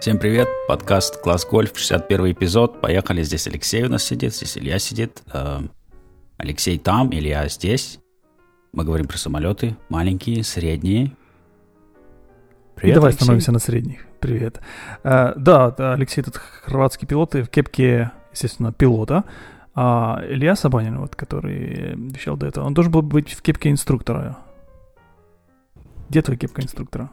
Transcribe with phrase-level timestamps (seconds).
[0.00, 2.80] Всем привет, подкаст «Класс Гольф», 61 эпизод.
[2.80, 5.22] Поехали, здесь Алексей у нас сидит, здесь Илья сидит.
[5.30, 5.58] Э,
[6.38, 8.00] Алексей там, Илья здесь.
[8.72, 11.12] Мы говорим про самолеты, маленькие, средние.
[12.76, 13.24] Привет, И давай Алексей.
[13.24, 14.06] становимся на средних.
[14.20, 14.62] Привет.
[15.04, 19.24] А, да, Алексей тут хорватский пилот и в кепке, естественно, пилота.
[19.74, 24.38] А Илья Сабанин, вот, который вещал до этого, он должен был быть в кепке инструктора.
[26.08, 27.10] Где твоя кепка инструктора?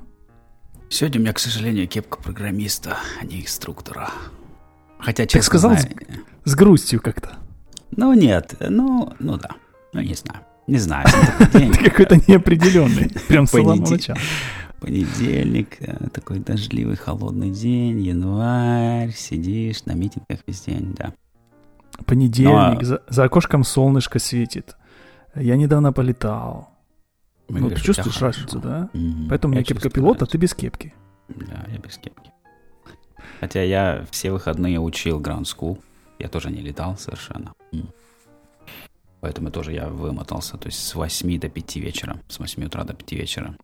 [0.90, 4.10] Сегодня у меня, к сожалению, кепка программиста, а не инструктора.
[5.00, 5.90] Хотя, честно Так сказал знаю,
[6.46, 7.36] с, с грустью как-то.
[7.92, 9.50] Ну, нет, ну, ну да.
[9.94, 10.40] Ну, не знаю.
[10.66, 11.08] Не знаю.
[11.54, 13.12] Ты какой-то неопределенный.
[13.28, 14.18] Прям с самого начала.
[14.80, 21.14] Понедельник, э, такой дождливый, холодный день, январь, сидишь на митингах весь день, да.
[22.06, 24.76] Понедельник, за, за окошком солнышко светит.
[25.36, 26.77] Я недавно полетал.
[27.50, 28.90] Мы ну, ты чувствуешь разницу, да?
[28.94, 29.28] Mm-hmm.
[29.30, 30.94] Поэтому у меня кепка пилота, а ты без кепки.
[31.30, 32.32] Да, я без кепки.
[33.40, 35.80] Хотя я все выходные учил Ground School.
[36.20, 37.54] Я тоже не летал совершенно.
[37.72, 37.90] Mm.
[39.22, 40.58] Поэтому тоже я вымотался.
[40.58, 42.20] То есть с 8 до 5 вечера.
[42.28, 43.56] С 8 утра до 5 вечера.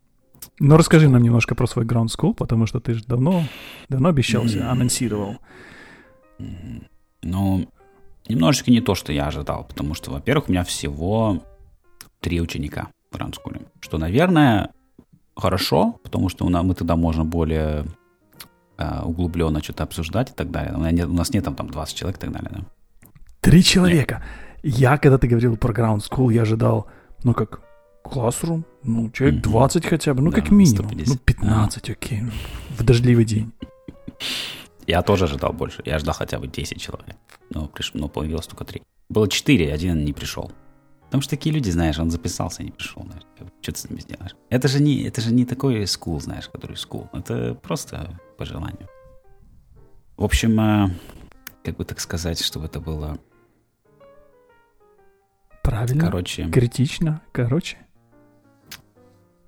[0.60, 3.44] Ну, расскажи нам немножко про свой Ground School, потому что ты же давно,
[3.90, 4.70] давно обещался, mm-hmm.
[4.70, 5.38] анонсировал.
[6.40, 6.88] Mm-hmm.
[7.24, 7.70] Ну,
[8.28, 9.66] немножечко не то, что я ожидал.
[9.66, 11.44] Потому что, во-первых, у меня всего
[12.20, 13.66] три ученика School.
[13.80, 14.70] Что, наверное,
[15.36, 17.86] хорошо, потому что мы тогда можем более
[18.78, 20.74] э, углубленно что-то обсуждать и так далее.
[20.76, 22.50] У нас нет, у нас нет там, там 20 человек и так далее.
[22.52, 22.60] Да?
[23.42, 24.22] Три человека.
[24.64, 24.80] Нет.
[24.80, 26.88] Я, когда ты говорил про Ground School, я ожидал,
[27.24, 27.62] ну как,
[28.04, 29.50] Classroom, ну, человек mm-hmm.
[29.50, 30.90] 20 хотя бы, ну, да, как минимум.
[30.90, 31.08] 150.
[31.08, 31.92] Ну, 15, а.
[31.92, 32.32] окей, ну,
[32.78, 33.52] в дождливый день.
[34.88, 35.82] Я тоже ожидал больше.
[35.86, 37.16] Я ждал хотя бы 10 человек.
[37.50, 37.92] Но, приш...
[37.94, 38.82] но появилось только 3.
[39.10, 40.52] Было 4, один не пришел.
[41.14, 43.04] Потому что такие люди, знаешь, он записался и не пришел.
[43.04, 43.22] Знаешь,
[43.62, 44.36] что ты с ними сделаешь?
[44.50, 47.08] Это же не, это же не такой скул, знаешь, который скул.
[47.14, 48.90] Это просто по желанию.
[50.18, 50.90] В общем, э,
[51.64, 53.20] как бы так сказать, чтобы это было...
[55.62, 56.04] Правильно.
[56.04, 56.50] Короче.
[56.50, 57.22] Критично.
[57.32, 57.78] Короче.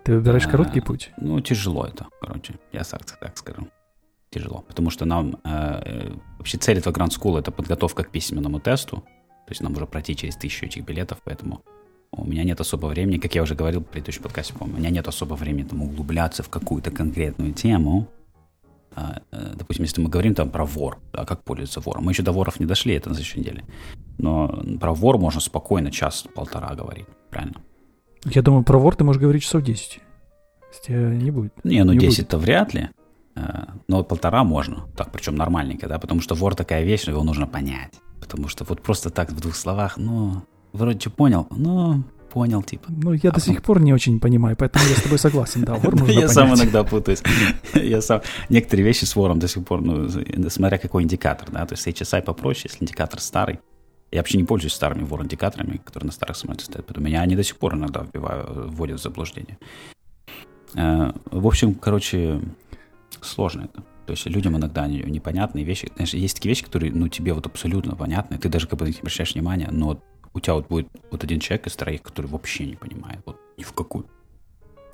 [0.04, 1.14] Ты выбираешь а, короткий путь?
[1.18, 2.60] Ну, тяжело это, короче.
[2.74, 3.70] Я так, так скажу.
[4.30, 4.64] Тяжело.
[4.68, 5.40] Потому что нам...
[5.44, 9.04] Э, э вообще цель этого Grand School— это подготовка к письменному тесту.
[9.46, 11.62] То есть нам уже пройти через тысячу этих билетов, поэтому
[12.12, 14.90] у меня нет особого времени, как я уже говорил в предыдущем подкасте, по у меня
[14.90, 18.08] нет особого времени там углубляться в какую-то конкретную тему.
[18.96, 22.06] А, э, допустим, если мы говорим там про вор, а как пользоваться вором?
[22.06, 23.66] Мы еще до воров не дошли, это на следующей неделе.
[24.18, 27.62] Но про вор можно спокойно час-полтора говорить, правильно?
[28.24, 30.00] Я думаю, про вор ты можешь говорить часов 10.
[30.72, 31.54] Если не будет.
[31.64, 32.90] Не, ну 10-то вряд ли.
[33.36, 34.88] Э, но полтора можно.
[34.96, 37.94] Так, причем нормальненько, да, потому что вор такая вещь, его нужно понять.
[38.20, 40.44] Потому что вот просто так в двух словах, ну,
[40.74, 42.04] вроде что понял, ну,
[42.36, 42.88] понял, типа.
[42.90, 45.76] Ну, я а до сих пор не очень понимаю, поэтому я с тобой согласен, да,
[45.84, 47.24] вор можно Я сам иногда путаюсь.
[47.74, 50.10] Я сам некоторые вещи с вором до сих пор, ну,
[50.50, 53.60] смотря какой индикатор, да, то есть HSI попроще, если индикатор старый.
[54.12, 57.44] Я вообще не пользуюсь старыми вор-индикаторами, которые на старых самолетах стоят, поэтому меня они до
[57.44, 59.58] сих пор иногда вбивают, вводят в заблуждение.
[60.76, 62.42] Э, в общем, короче,
[63.22, 63.84] сложно это.
[64.06, 65.92] То есть людям иногда непонятные вещи.
[65.96, 69.00] Знаешь, есть такие вещи, которые, ну, тебе вот абсолютно понятны, ты даже как бы не
[69.00, 70.00] обращаешь внимания, но
[70.34, 73.64] у тебя вот будет вот один человек из троих, который вообще не понимает, вот ни
[73.64, 74.06] в какую.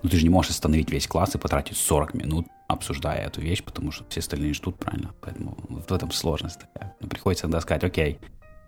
[0.03, 3.63] Ну, ты же не можешь остановить весь класс и потратить 40 минут, обсуждая эту вещь,
[3.63, 5.13] потому что все остальные ждут, правильно?
[5.21, 6.95] Поэтому вот в этом сложность такая.
[6.99, 8.19] Но приходится тогда сказать, окей,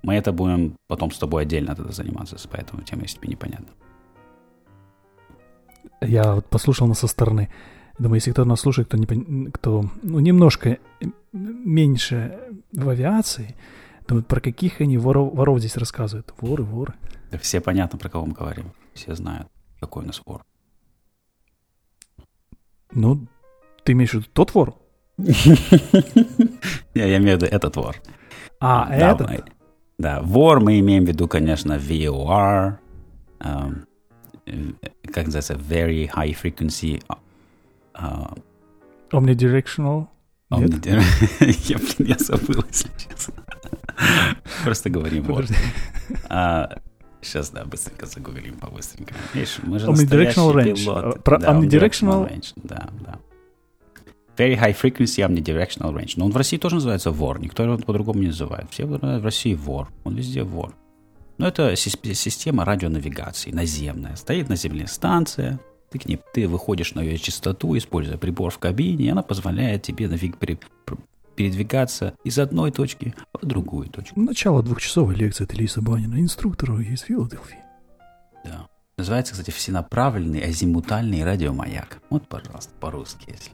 [0.03, 3.67] мы это будем потом с тобой отдельно тогда заниматься, поэтому тема, если тебе непонятно.
[6.01, 7.49] Я вот послушал нас со стороны.
[7.99, 10.79] Думаю, если кто нас слушает, кто, не, кто ну, немножко
[11.31, 12.39] меньше
[12.71, 13.55] в авиации,
[14.07, 16.33] думаю, про каких они воров, воров здесь рассказывают.
[16.39, 16.93] Воры, воры.
[17.31, 18.73] Да все понятно, про кого мы говорим.
[18.93, 19.47] Все знают,
[19.79, 20.43] какой у нас вор.
[22.91, 23.27] Ну,
[23.83, 24.75] ты имеешь в виду тот вор?
[25.17, 27.95] Я имею в виду этот вор.
[28.59, 29.45] А, этот?
[29.97, 32.77] Да, вор мы имеем в виду, конечно, VOR,
[33.39, 33.85] эм,
[34.45, 34.71] э,
[35.11, 37.03] как называется, Very High Frequency
[37.93, 38.33] а,
[39.11, 40.07] Omnidirectional?
[40.49, 43.33] Я, блин, я забыл, если честно.
[44.63, 45.45] Просто говорим вот.
[47.21, 49.13] Сейчас, да, быстренько загуглим по-быстренько.
[49.33, 50.75] Видишь, мы же Omnidirectional range.
[50.75, 51.23] Пилот.
[51.23, 52.29] Про да, omnidirectional?
[52.29, 52.51] range.
[52.55, 53.19] Да, да.
[54.35, 56.13] Very high frequency omnidirectional range.
[56.17, 57.39] Но он в России тоже называется вор.
[57.39, 58.69] Никто его по-другому не называет.
[58.71, 59.89] Все в России вор.
[60.03, 60.75] Он везде вор.
[61.37, 64.15] Но это система радионавигации наземная.
[64.15, 65.59] Стоит на земле станция,
[65.93, 69.83] ты, к ней, ты выходишь на ее частоту, используя прибор в кабине, и она позволяет
[69.83, 70.59] тебе навиг, при,
[71.35, 74.19] передвигаться из одной точки в другую точку.
[74.19, 77.59] Начало двухчасовой лекции от Ильи Банина, инструктору из Филадельфии.
[78.43, 78.67] Да.
[78.97, 82.01] Называется, кстати, всенаправленный азимутальный радиомаяк.
[82.09, 83.51] Вот, пожалуйста, по-русски, если.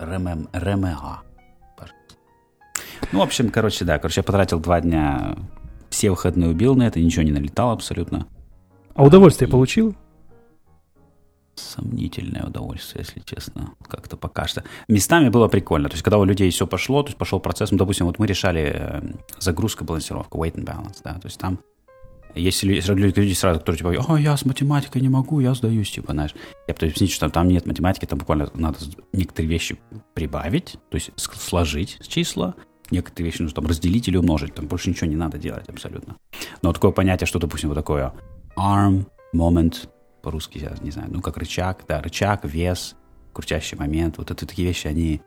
[0.00, 1.22] РММ, РМА.
[3.12, 3.98] Ну, в общем, короче, да.
[3.98, 5.36] Короче, я потратил два дня,
[5.88, 8.26] все выходные убил на это, ничего не налетал абсолютно.
[8.94, 9.50] А удовольствие и...
[9.52, 9.94] получил?
[11.58, 14.64] Сомнительное удовольствие, если честно, как-то пока что.
[14.88, 15.88] Местами было прикольно.
[15.88, 18.26] То есть, когда у людей все пошло, то есть пошел процесс, ну, допустим, вот мы
[18.26, 19.02] решали э,
[19.38, 21.58] загрузка, балансировка, weight and balance, да, то есть там
[22.34, 26.34] есть люди сразу, которые типа, о, я с математикой не могу, я сдаюсь, типа, знаешь.
[26.66, 28.78] Я пытаюсь объяснить, что там нет математики, там буквально надо
[29.12, 29.78] некоторые вещи
[30.14, 32.54] прибавить, то есть сложить числа,
[32.90, 36.16] некоторые вещи нужно там разделить или умножить, там больше ничего не надо делать абсолютно.
[36.62, 38.12] Но такое понятие, что, допустим, вот такое
[38.56, 39.88] arm, moment,
[40.28, 42.96] по-русски, я не знаю, ну, как рычаг, да, рычаг, вес,
[43.32, 45.22] крутящий момент, вот это такие вещи, они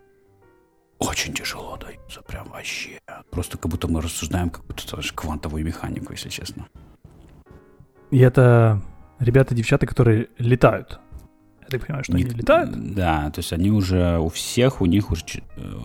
[1.00, 3.00] очень тяжело даются, прям вообще.
[3.31, 6.68] Просто как будто мы рассуждаем какую-то даже квантовую механику, если честно.
[8.12, 8.80] И это
[9.18, 11.00] ребята, девчата, которые летают.
[11.62, 12.94] Я так понимаю, что Не, они летают?
[12.94, 15.25] Да, то есть они уже, у всех, у них уже
[15.57, 15.80] э,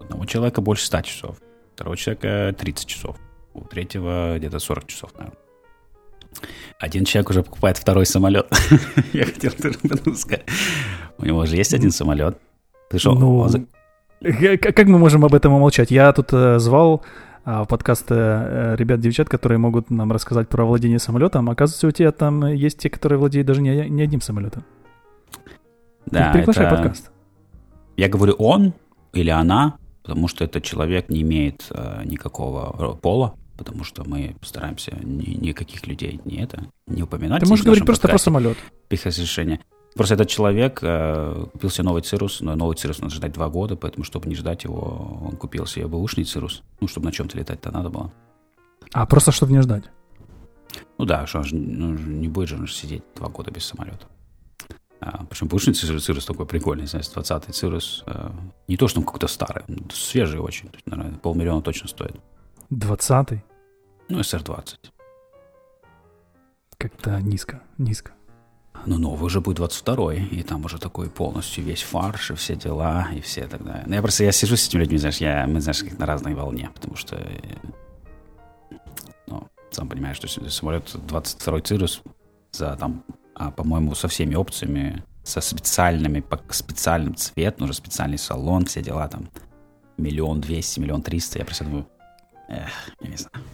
[0.00, 1.36] одного человека больше 100 часов,
[1.74, 3.16] второго человека 30 часов,
[3.52, 5.43] у третьего где-то 40 часов, наверное.
[6.78, 8.46] Один человек уже покупает второй самолет.
[9.12, 9.78] Я хотел тоже
[10.16, 10.44] сказать.
[11.18, 12.38] У него же есть один самолет.
[12.90, 13.48] Ты что, ну,
[14.20, 15.90] как мы можем об этом умолчать?
[15.90, 17.02] Я тут э, звал
[17.44, 21.50] а, подкасты э, ребят-девчат, которые могут нам рассказать про владение самолетом.
[21.50, 24.64] Оказывается, у тебя там есть те, которые владеют даже не, не одним самолетом.
[26.06, 26.76] Да, Приглашай это...
[26.76, 27.10] подкаст.
[27.96, 28.72] Я говорю он
[29.12, 34.96] или она, потому что этот человек не имеет э, никакого пола, потому что мы постараемся
[35.02, 37.42] ни, никаких людей не это не упоминать.
[37.42, 38.56] Ты можешь говорить просто про самолет.
[38.90, 39.60] Без разрешения.
[39.94, 43.76] Просто этот человек э, купил себе новый цирус, но новый цирус надо ждать два года,
[43.76, 46.62] поэтому, чтобы не ждать его, он купил себе бэушный цирус.
[46.80, 48.12] Ну, чтобы на чем-то летать-то надо было.
[48.92, 49.84] А, просто чтобы не ждать?
[50.98, 53.64] Ну да, что он же, ну, не будет же он же сидеть два года без
[53.64, 54.06] самолета.
[55.00, 58.02] А, причем бэушный цирус, цирус такой прикольный, знаешь, 20-й цирус.
[58.06, 58.34] А,
[58.66, 60.70] не то, что он какой-то старый, свежий очень.
[60.70, 62.16] То есть, наверное, полмиллиона точно стоит.
[62.70, 63.42] 20-й?
[64.08, 64.90] Ну, СР-20.
[66.78, 68.12] Как-то низко, низко.
[68.86, 73.08] Ну, новый уже будет 22-й, и там уже такой полностью весь фарш и все дела,
[73.14, 73.84] и все так далее.
[73.86, 76.34] Ну, я просто, я сижу с этими людьми, знаешь, я, мы, знаешь, как на разной
[76.34, 77.18] волне, потому что,
[79.26, 82.02] ну, сам понимаешь, что самолет 22-й Цирус
[82.52, 88.66] за там, а, по-моему, со всеми опциями, со специальными, по специальным цвет, нужен специальный салон,
[88.66, 89.30] все дела там,
[89.96, 91.86] миллион двести, миллион триста, я просто думаю,
[92.48, 92.70] эх,
[93.00, 93.44] я не знаю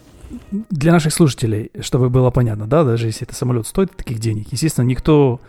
[0.51, 4.85] для наших слушателей, чтобы было понятно, да, даже если это самолет стоит таких денег, естественно,
[4.85, 5.41] никто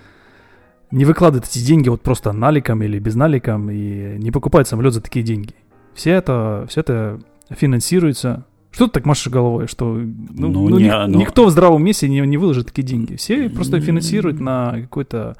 [0.90, 5.02] не выкладывает эти деньги вот просто наликом или без наликом и не покупает самолет за
[5.02, 5.56] такие деньги.
[5.94, 8.46] Все это, все это финансируется.
[8.72, 11.20] Что ты так машешь головой, что ну, ну, ну, не, ни, ну...
[11.20, 13.16] никто в здравом месте не, не выложит такие деньги.
[13.16, 15.36] Все просто финансируют на какой-то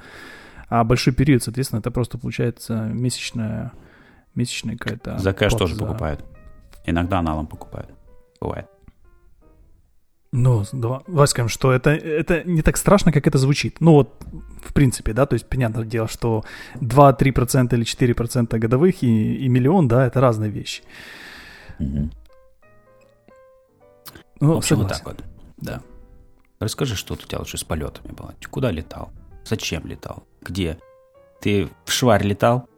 [0.68, 3.74] а большой период, соответственно, это просто получается месячная,
[4.36, 5.18] месячная какая-то...
[5.18, 5.82] За кэш тоже за...
[5.84, 6.24] покупают.
[6.86, 7.92] Иногда налом покупают.
[8.40, 8.68] Бывает.
[10.34, 13.82] Ну, давай скажем, что это, это не так страшно, как это звучит.
[13.82, 14.24] Ну вот,
[14.64, 16.46] в принципе, да, то есть понятное дело, что
[16.76, 20.84] 2-3% или 4% годовых и, и миллион, да, это разные вещи.
[21.80, 22.10] Угу.
[24.40, 25.22] Ну, в общем, вот так вот,
[25.58, 25.82] да.
[26.60, 28.34] Расскажи, что у тебя лучше с полетами было.
[28.50, 29.12] Куда летал?
[29.44, 30.24] Зачем летал?
[30.42, 30.78] Где?
[31.42, 32.70] Ты в Шварь летал?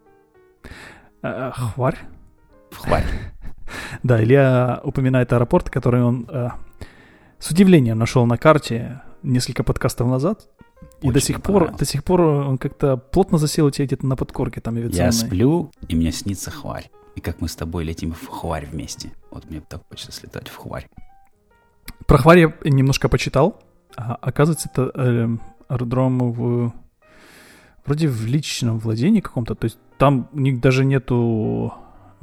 [1.21, 1.99] А, хварь?
[2.71, 3.05] В Хварь.
[4.03, 6.49] Да, Илья упоминает аэропорт, который он э,
[7.39, 10.47] с удивлением нашел на карте несколько подкастов назад.
[11.01, 14.15] И до сих пор, до сих пор он как-то плотно засел у тебя где-то на
[14.15, 15.05] подкорке там авиационной.
[15.05, 16.89] Я сплю, и мне снится хварь.
[17.15, 19.11] И как мы с тобой летим в хварь вместе.
[19.29, 20.87] Вот мне так хочется слетать в хварь.
[22.07, 23.61] Про хварь я немножко почитал.
[23.95, 25.27] А, оказывается, это э,
[25.67, 26.73] аэродром в...
[27.85, 29.55] Вроде в личном владении каком-то.
[29.55, 31.73] То есть там у них даже нету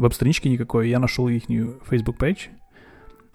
[0.00, 0.88] веб-странички никакой.
[0.88, 1.45] Я нашел их
[1.88, 2.50] Facebook page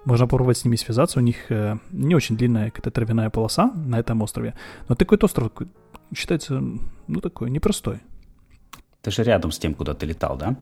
[0.05, 1.19] можно попробовать с ними связаться.
[1.19, 4.53] У них э, не очень длинная какая-то травяная полоса на этом острове.
[4.88, 5.51] Но такой остров
[6.15, 6.62] считается,
[7.07, 8.00] ну, такой непростой.
[9.01, 10.57] Ты же рядом с тем, куда ты летал, да?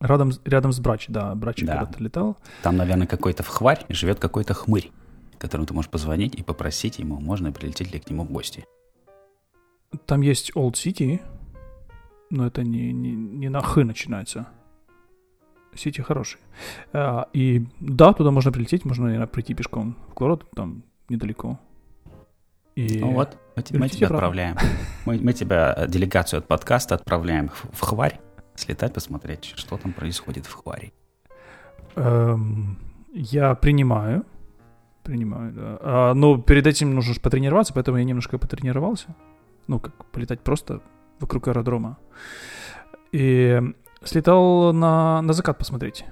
[0.00, 1.78] Рядом, рядом с Брачи, да, Брачи да.
[1.78, 2.36] куда-то летал.
[2.62, 4.90] Там, наверное, какой-то вхварь живет какой-то хмырь,
[5.38, 8.64] которому ты можешь позвонить и попросить ему, можно прилететь ли к нему в гости.
[10.04, 11.20] Там есть Old City,
[12.30, 14.48] но это не, не, не на Х начинается.
[15.76, 16.40] Сити хороший.
[16.92, 21.58] А, и да, туда можно прилететь, можно, наверное, прийти пешком в город, там недалеко.
[22.76, 24.16] И ну вот, мы, мы тебя обратно.
[24.16, 24.56] отправляем.
[25.06, 28.20] Мы, мы тебя, э, делегацию от подкаста, отправляем в Хварь,
[28.54, 30.92] слетать, посмотреть, что там происходит в Хваре.
[31.96, 32.78] Эм,
[33.14, 34.26] я принимаю.
[35.02, 35.78] Принимаю, да.
[35.80, 39.14] А, но перед этим нужно же потренироваться, поэтому я немножко потренировался.
[39.68, 40.82] Ну, как полетать просто
[41.18, 41.98] вокруг аэродрома.
[43.12, 43.60] И
[44.06, 46.04] слетал на, на закат посмотреть.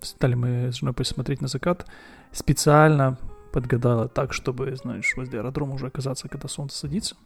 [0.00, 1.86] Стали мы с женой посмотреть на закат.
[2.32, 3.18] Специально
[3.52, 7.16] подгадала так, чтобы, знаешь, возле аэродрома уже оказаться, когда солнце садится.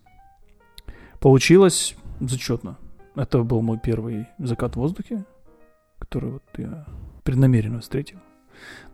[1.20, 2.76] Получилось зачетно.
[3.16, 5.24] Это был мой первый закат в воздухе,
[5.98, 6.86] который вот я
[7.24, 8.18] преднамеренно встретил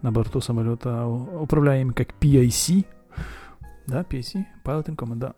[0.03, 2.87] на борту самолета, управляем как PIC.
[3.87, 5.35] Да, PIC, Piloting Command, да.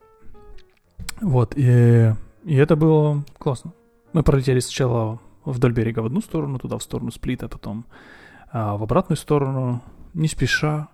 [1.21, 3.73] Вот, и, и это было классно.
[4.13, 5.21] Мы пролетели сначала
[5.53, 7.87] вдоль берега в одну сторону, туда в сторону сплита, потом
[8.51, 9.83] а, в обратную сторону,
[10.15, 10.89] не спеша,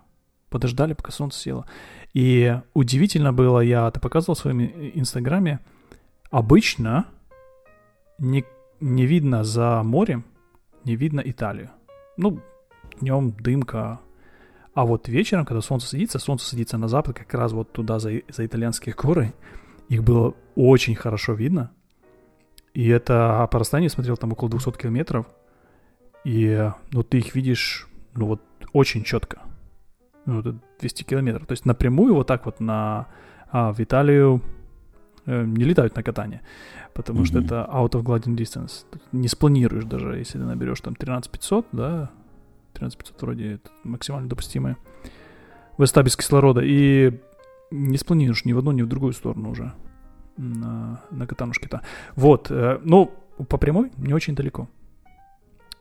[0.49, 1.65] подождали, пока солнце село.
[2.13, 5.59] И удивительно было, я это показывал в своем инстаграме,
[6.29, 7.07] обычно
[8.19, 8.45] не,
[8.79, 10.23] не видно за морем,
[10.85, 11.71] не видно Италию.
[12.17, 12.39] Ну,
[12.99, 13.99] днем дымка,
[14.73, 18.21] а вот вечером, когда солнце садится, солнце садится на запад, как раз вот туда, за,
[18.29, 19.33] за итальянские горы,
[19.87, 21.71] их было очень хорошо видно.
[22.73, 25.27] И это по расстоянию смотрел там около 200 километров.
[26.23, 29.41] И ну, ты их видишь, ну вот, очень четко.
[30.25, 31.45] Ну, это 200 километров.
[31.45, 33.07] То есть напрямую вот так вот на,
[33.51, 34.41] а, в Италию
[35.25, 36.41] э, не летают на катание.
[36.93, 37.25] Потому mm-hmm.
[37.25, 38.85] что это out of gliding distance.
[39.11, 42.09] Не спланируешь даже, если ты наберешь там 13500, да,
[42.73, 44.77] 13500 вроде максимально допустимое.
[45.77, 46.61] Высота без кислорода.
[46.63, 47.19] И
[47.69, 49.73] не спланируешь ни в одну, ни в другую сторону уже
[50.37, 51.81] на, на катанушке-то.
[52.15, 52.49] Вот.
[52.49, 53.11] Э, ну,
[53.47, 54.67] по прямой не очень далеко.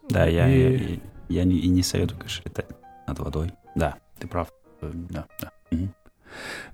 [0.08, 0.98] Да, я, и...
[1.28, 2.66] я, я, не, и не советую, конечно, летать
[3.06, 3.52] над водой.
[3.74, 4.52] Да, ты прав.
[4.80, 5.52] Э, да, да.
[5.70, 5.88] Угу.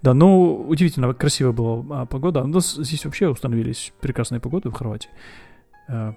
[0.02, 2.42] Да, ну, удивительно красивая была а, погода.
[2.42, 5.10] У нас здесь вообще установились прекрасные погоды в Хорватии.
[5.88, 6.14] А,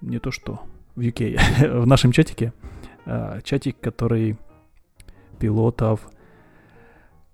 [0.00, 0.60] не то что
[0.96, 1.80] в UK.
[1.80, 2.52] в нашем чатике.
[3.44, 4.36] Чатик, который
[5.38, 6.10] пилотов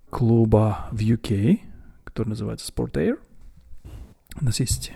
[0.09, 1.59] клуба в UK,
[2.03, 3.19] который называется Sport Air.
[4.39, 4.93] У нас есть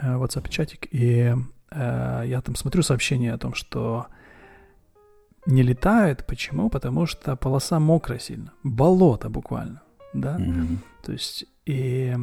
[0.00, 1.34] WhatsApp-чатик, и
[1.70, 4.06] э, я там смотрю сообщение о том, что
[5.46, 6.26] не летают.
[6.26, 6.70] Почему?
[6.70, 8.52] Потому что полоса мокрая сильно.
[8.62, 9.82] Болото буквально,
[10.14, 10.36] да?
[10.38, 10.78] Mm-hmm.
[11.04, 12.16] То есть, и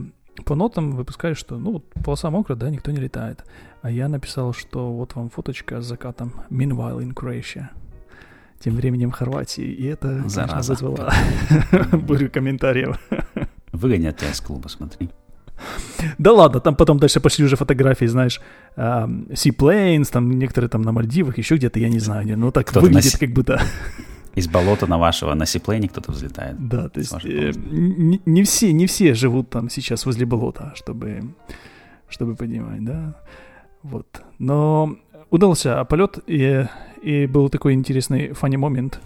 [0.45, 3.43] по нотам выпускают, что, ну, полоса мокрая, да, никто не летает.
[3.81, 7.67] А я написал, что вот вам фоточка с закатом Meanwhile in Croatia
[8.59, 9.65] тем временем в Хорватии.
[9.65, 10.53] И это, Зараза.
[10.53, 11.13] конечно, вызвало
[11.97, 12.99] бурю комментариев.
[13.71, 15.09] Выгонят тебя из клуба, смотри.
[16.17, 18.41] Да ладно, там потом дальше пошли уже фотографии, знаешь,
[18.75, 23.31] Seaplanes, там некоторые там на Мальдивах, еще где-то, я не знаю, ну так выглядит как
[23.31, 23.59] будто...
[24.35, 26.55] Из болота на вашего, на Seaplane кто-то взлетает.
[26.67, 31.33] Да, то есть э, не, не все, не все живут там сейчас возле болота, чтобы,
[32.07, 33.15] чтобы понимать, да.
[33.81, 34.21] Вот.
[34.37, 34.95] Но
[35.31, 36.67] удался полет, и,
[37.01, 38.99] и был такой интересный фанни момент,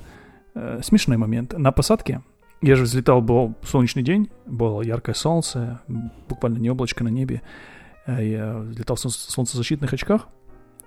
[0.53, 1.57] э, смешной момент.
[1.57, 2.21] На посадке
[2.61, 5.81] я же взлетал, был солнечный день, было яркое солнце,
[6.29, 7.41] буквально не облачко на небе.
[8.05, 10.27] Э, я взлетал в солнцезащитных очках,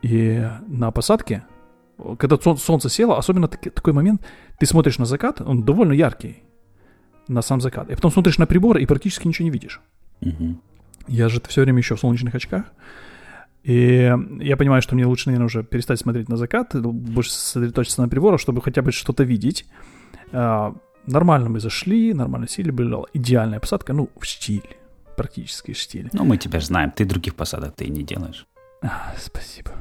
[0.03, 1.45] и на посадке,
[2.19, 4.25] когда солнце село, особенно такой момент,
[4.59, 6.43] ты смотришь на закат, он довольно яркий,
[7.27, 9.81] на сам закат, и потом смотришь на приборы и практически ничего не видишь.
[10.21, 10.61] Угу.
[11.09, 12.67] Я же все время еще в солнечных очках,
[13.65, 18.09] и я понимаю, что мне лучше, наверное, уже перестать смотреть на закат, больше сосредоточиться на
[18.09, 19.67] приборах, чтобы хотя бы что-то видеть.
[21.07, 24.77] Нормально мы зашли, нормально сели, была идеальная посадка, ну, в стиле,
[25.17, 26.09] практически в стиле.
[26.13, 28.47] Ну, мы тебя знаем, ты других посадок ты не делаешь.
[28.83, 29.73] А, спасибо.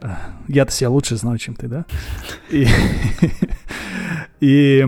[0.00, 1.84] А, я-то себя лучше знаю, чем ты, да?
[2.50, 2.66] И,
[4.40, 4.86] и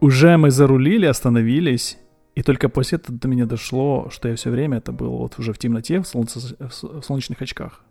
[0.00, 1.98] уже мы зарулили, остановились,
[2.34, 5.52] и только после этого до меня дошло, что я все время это было вот уже
[5.52, 7.82] в темноте, в, солнце, в солнечных очках.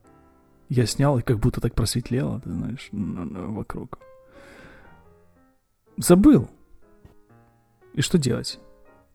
[0.69, 3.99] Я снял, и как будто так просветлело, ты знаешь, вокруг.
[5.97, 6.49] Забыл.
[7.93, 8.59] И что делать?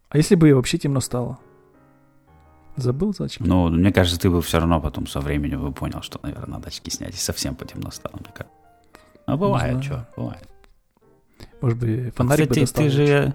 [0.08, 1.38] А если бы вообще темно стало?
[2.76, 3.46] Забыл зачем?
[3.46, 6.68] Ну, мне кажется, ты бы все равно потом со временем бы понял, что, наверное, надо
[6.68, 8.14] очки снять, и совсем потемно стало.
[8.14, 8.56] Мне кажется.
[9.26, 10.48] Ну, бывает, что, бывает.
[11.60, 13.34] Может быть, фонарик Кстати, бы ты же...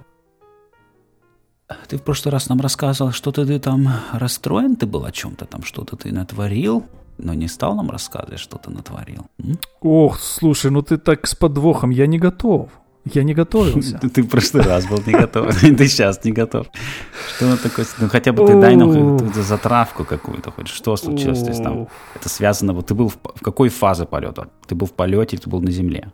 [1.87, 5.63] Ты в прошлый раз нам рассказывал, что-то ты там расстроен ты был о чем-то там,
[5.63, 6.85] что-то ты натворил,
[7.17, 9.25] но не стал нам рассказывать, что ты натворил.
[9.39, 9.57] М?
[9.81, 12.69] Ох, слушай, ну ты так с подвохом, я не готов.
[13.05, 13.99] Я не готовился.
[14.13, 16.67] Ты в прошлый раз был не готов, ты сейчас не готов.
[17.35, 17.85] Что такое?
[17.99, 20.67] Ну хотя бы ты дай нам затравку какую-то хоть.
[20.67, 21.41] Что случилось?
[21.43, 24.49] То есть там это связано, вот ты был в какой фазе полета?
[24.67, 26.11] Ты был в полете, ты был на земле?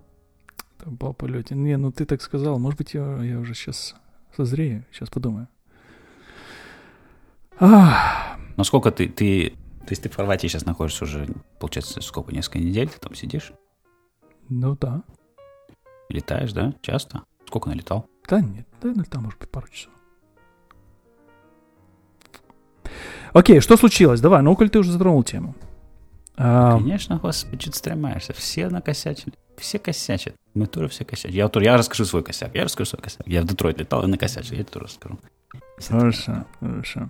[0.86, 1.56] Был в полете.
[1.56, 2.58] Не, ну ты так сказал.
[2.58, 3.96] Может быть, я, я уже сейчас
[4.36, 4.84] созрею.
[4.92, 5.48] Сейчас подумаю.
[7.60, 11.28] Ну сколько ты, ты, то есть ты в Хорватии сейчас находишься уже,
[11.60, 13.52] получается, сколько, несколько недель ты там сидишь?
[14.50, 15.04] Ну да.
[16.10, 16.74] Летаешь, да?
[16.82, 17.24] Часто?
[17.46, 18.08] Сколько налетал?
[18.28, 19.94] Да нет, да налетал, может быть, пару часов.
[23.34, 24.22] Окей, что случилось?
[24.22, 25.56] Давай, ну, коль ты уже затронул тему.
[26.36, 26.78] А...
[26.78, 28.34] Конечно, господи, что ты стремаешься.
[28.34, 29.34] Все накосячили.
[29.58, 30.36] Все косячат.
[30.54, 31.36] Мы тоже все косячим.
[31.36, 32.56] Я, я расскажу свой косяк.
[32.56, 33.28] Я расскажу свой косяк.
[33.28, 34.56] Я в Детройт летал и накосячил.
[34.56, 35.20] Я тоже расскажу.
[35.88, 37.10] Хорошо, хорошо.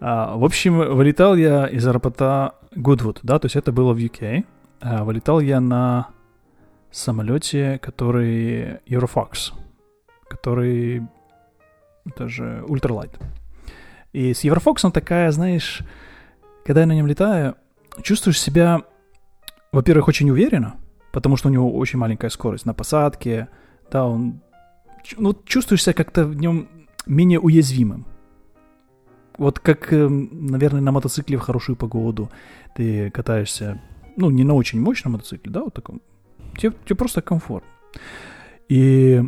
[0.00, 4.44] А, в общем, вылетал я из аэропорта Гудвуд, да, то есть это было в UK.
[4.80, 6.08] А, вылетал я на
[6.90, 9.52] самолете, который Eurofox,
[10.28, 11.02] который
[12.16, 13.18] даже ультралайт.
[14.12, 15.82] И с Еврофоксом такая, знаешь,
[16.64, 17.56] когда я на нем летаю,
[18.02, 18.82] чувствуешь себя,
[19.72, 20.76] во-первых, очень уверенно,
[21.12, 23.48] потому что у него очень маленькая скорость на посадке,
[23.90, 24.40] да, он,
[25.16, 26.68] ну, чувствуешь себя как-то в нем
[27.06, 28.06] менее уязвимым.
[29.38, 32.30] Вот как, эм, наверное, на мотоцикле в хорошую погоду
[32.74, 33.80] ты катаешься,
[34.16, 36.02] ну, не на очень мощном мотоцикле, да, вот таком.
[36.60, 37.64] Тебе, тебе просто комфорт.
[38.68, 39.22] И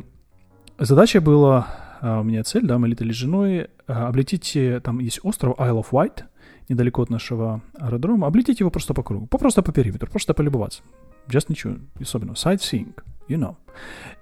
[0.79, 1.67] задача была,
[2.01, 5.59] а, у меня цель, да, мы летели с женой, а, облететь, э, там есть остров
[5.59, 6.25] Isle of Wight,
[6.69, 10.83] недалеко от нашего аэродрома, облететь его просто по кругу, просто по периметру, просто полюбоваться.
[11.27, 12.37] Just ничего особенного.
[12.37, 12.95] Sightseeing,
[13.29, 13.57] you know.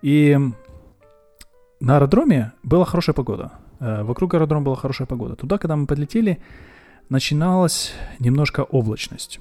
[0.02, 0.38] И
[1.80, 3.52] на аэродроме была хорошая погода.
[3.80, 5.34] Э, вокруг аэродрома была хорошая погода.
[5.34, 6.40] Туда, когда мы подлетели,
[7.08, 9.40] начиналась немножко облачность.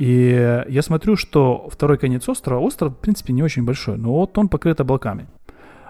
[0.00, 4.38] И я смотрю, что второй конец острова, остров, в принципе, не очень большой, но вот
[4.38, 5.28] он покрыт облаками.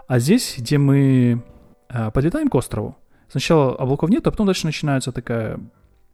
[0.09, 1.45] А здесь, где мы
[1.89, 2.99] э, подлетаем к острову,
[3.29, 5.61] сначала облаков нет, а потом дальше начинается такая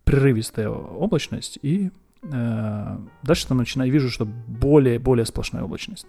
[0.05, 1.91] прерывистая облачность, и
[2.23, 6.07] э, дальше там начинаю, вижу, что более-более сплошная облачность.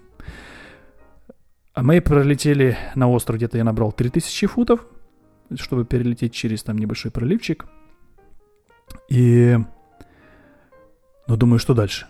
[1.73, 4.85] А мы пролетели на остров, где-то я набрал 3000 футов,
[5.55, 7.65] чтобы перелететь через там небольшой проливчик.
[9.07, 9.57] И...
[11.27, 12.07] Ну, думаю, что дальше?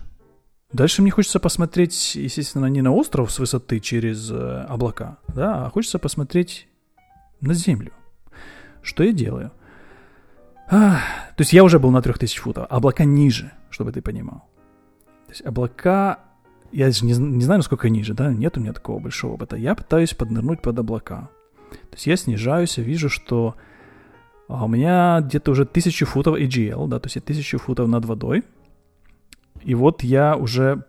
[0.71, 5.69] Дальше мне хочется посмотреть, естественно, не на остров с высоты через э, облака, да, а
[5.69, 6.67] хочется посмотреть
[7.39, 7.93] на землю.
[8.81, 9.51] Что я делаю?
[10.69, 10.99] А,
[11.35, 14.43] то есть я уже был на 3000 футов, а облака ниже, чтобы ты понимал.
[15.27, 16.19] То есть облака,
[16.71, 19.55] я же не, не знаю, насколько ниже, да, нет у меня такого большого опыта.
[19.55, 21.29] Я пытаюсь поднырнуть под облака.
[21.71, 23.55] То есть я снижаюсь, вижу, что
[24.47, 28.43] а у меня где-то уже 1000 футов AGL, да, то есть 1000 футов над водой.
[29.63, 30.83] И вот я уже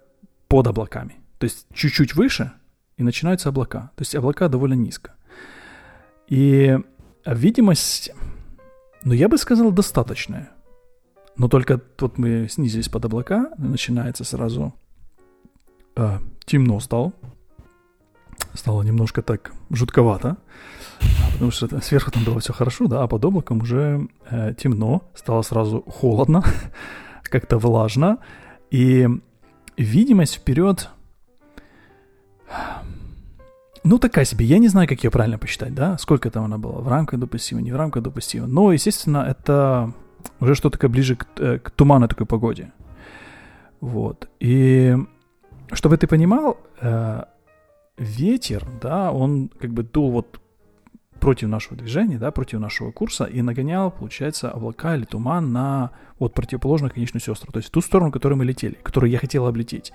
[0.48, 1.16] под облаками.
[1.38, 2.52] То есть чуть-чуть выше,
[2.96, 3.90] и начинаются облака.
[3.96, 5.12] То есть облака довольно низко.
[6.26, 6.78] И
[7.24, 8.10] видимость,
[9.04, 10.50] ну, я бы сказал, достаточная.
[11.36, 14.74] Но только вот мы снизились под облака, начинается сразу
[15.94, 17.12] э, темно стало.
[18.54, 20.36] Стало немножко так жутковато,
[21.32, 25.42] потому что сверху там было все хорошо, да, а под облаком уже э, темно, стало
[25.42, 26.42] сразу холодно,
[27.22, 28.18] как-то влажно,
[28.70, 29.08] и
[29.76, 30.90] видимость вперед
[33.84, 34.44] ну, такая себе.
[34.44, 35.96] Я не знаю, как ее правильно посчитать, да?
[35.98, 36.80] Сколько там она была?
[36.80, 38.46] В рамках допустимо, не в рамках допустимо.
[38.46, 39.94] Но, естественно, это
[40.40, 42.72] уже что-то такое ближе к, э, к туманной такой погоде.
[43.80, 44.28] Вот.
[44.40, 44.94] И
[45.72, 47.22] чтобы ты понимал, э,
[47.96, 50.40] ветер, да, он как бы дул вот
[51.18, 56.34] против нашего движения, да, против нашего курса и нагонял, получается, облака или туман на вот
[56.34, 59.92] противоположную конечную сестру, то есть ту сторону, которую мы летели, которую я хотел облететь.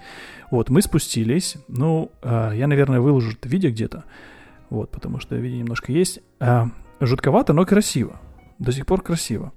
[0.51, 4.03] Вот, мы спустились, ну, э, я, наверное, выложу это видео где-то,
[4.69, 6.19] вот, потому что видео немножко есть.
[6.39, 6.65] Э,
[6.99, 8.19] жутковато, но красиво,
[8.59, 9.51] до сих пор красиво,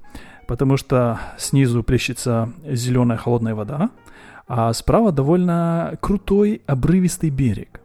[0.48, 3.90] потому что снизу плещется зеленая холодная вода,
[4.48, 7.80] а справа довольно крутой обрывистый берег.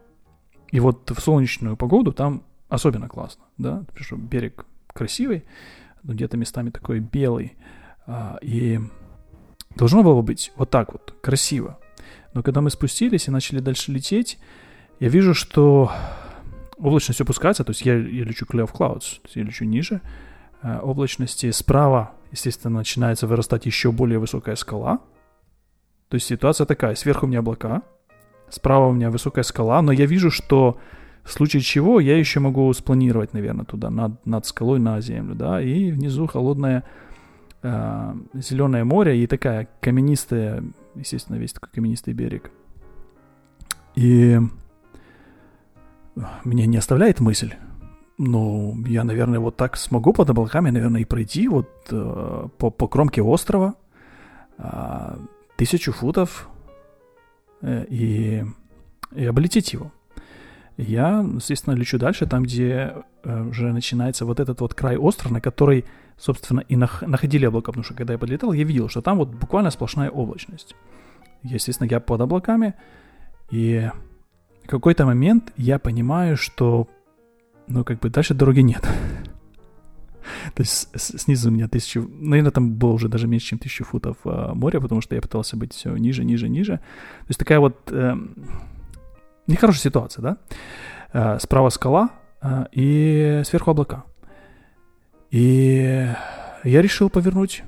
[0.70, 2.42] И вот в солнечную погоду там
[2.72, 5.44] особенно классно, да, что берег красивый,
[6.02, 7.56] где-то местами такой белый,
[8.06, 8.80] а, и
[9.76, 11.78] должно было быть вот так вот, красиво.
[12.34, 14.38] Но когда мы спустились и начали дальше лететь,
[15.00, 15.90] я вижу, что
[16.78, 20.00] облачность опускается, то есть я, я лечу clear of clouds, то есть я лечу ниже
[20.62, 21.50] э, облачности.
[21.50, 25.00] Справа, естественно, начинается вырастать еще более высокая скала.
[26.08, 27.82] То есть ситуация такая, сверху у меня облака,
[28.50, 30.78] справа у меня высокая скала, но я вижу, что
[31.24, 35.62] в случае чего я еще могу спланировать, наверное, туда, над, над скалой на землю, да,
[35.62, 36.84] и внизу холодное
[37.62, 42.50] э, зеленое море и такая каменистая, естественно, весь такой каменистый берег.
[43.94, 44.38] И
[46.44, 47.54] меня не оставляет мысль,
[48.18, 52.86] ну, я, наверное, вот так смогу под облаками, наверное, и пройти вот э, по, по
[52.86, 53.74] кромке острова
[54.58, 55.16] э,
[55.56, 56.48] тысячу футов
[57.62, 58.44] э, и,
[59.12, 59.90] и облететь его.
[60.76, 65.40] Я, естественно, лечу дальше, там, где э, уже начинается вот этот вот край острова, на
[65.40, 65.84] который,
[66.18, 69.28] собственно, и нах- находили облака, потому что когда я подлетал, я видел, что там вот
[69.28, 70.74] буквально сплошная облачность.
[71.42, 72.74] Естественно, я под облаками,
[73.50, 73.90] и
[74.64, 76.88] в какой-то момент я понимаю, что,
[77.68, 78.82] ну, как бы дальше дороги нет.
[80.54, 82.08] То есть снизу у меня тысячу...
[82.08, 85.56] Наверное, там было уже даже меньше, чем тысячу футов э, моря, потому что я пытался
[85.56, 86.76] быть все ниже, ниже, ниже.
[86.76, 88.16] То есть такая вот э,
[89.46, 90.36] нехорошая ситуация, да?
[91.12, 94.04] Э, справа скала э, и сверху облака.
[95.30, 96.08] И
[96.64, 97.62] я решил повернуть.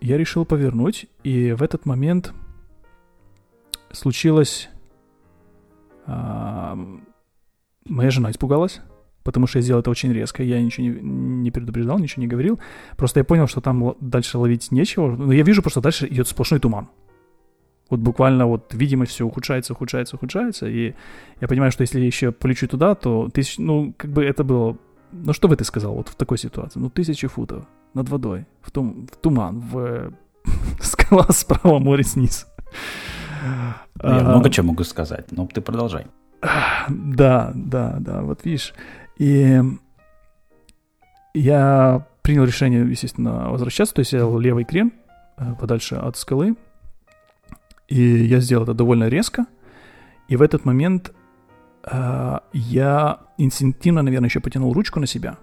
[0.00, 2.32] Я решил повернуть, и в этот момент
[3.92, 4.68] случилось...
[6.06, 6.74] Э,
[7.84, 8.80] моя жена испугалась
[9.28, 12.58] потому что я сделал это очень резко, я ничего не, не предупреждал, ничего не говорил.
[12.96, 15.14] Просто я понял, что там дальше ловить нечего.
[15.14, 16.88] Но я вижу, просто дальше идет сплошной туман.
[17.90, 20.66] Вот буквально вот видимость все ухудшается, ухудшается, ухудшается.
[20.66, 20.94] И
[21.40, 24.76] я понимаю, что если я еще полечу туда, то тысяч, ну, как бы это было...
[25.10, 26.78] Ну, что бы ты сказал вот в такой ситуации?
[26.78, 30.12] Ну, тысячи футов над водой, в, тум, в туман, в
[30.80, 32.46] скала справа, море снизу.
[33.42, 36.06] Я а, много чего могу сказать, но ты продолжай.
[36.88, 38.74] Да, да, да, вот видишь,
[39.16, 39.60] и
[41.34, 44.92] я принял решение, естественно, возвращаться, то есть я левый крен
[45.36, 46.56] э, подальше от скалы,
[47.88, 49.46] и я сделал это довольно резко,
[50.28, 51.12] и в этот момент
[51.84, 55.38] э, я инстинктивно, наверное, еще потянул ручку на себя,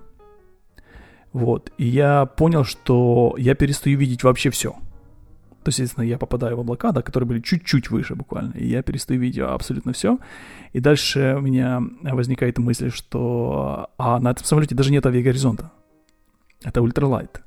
[1.33, 4.75] вот, и я понял, что я перестаю видеть вообще все–
[5.65, 8.83] то есть, естественно, я попадаю в облака, да, которые были чуть-чуть выше буквально, и я
[8.83, 10.19] перестаю видеть абсолютно все.
[10.73, 15.71] И дальше у меня возникает мысль, что а на этом самолете даже нет авиагоризонта.
[16.63, 17.41] Это ультралайт.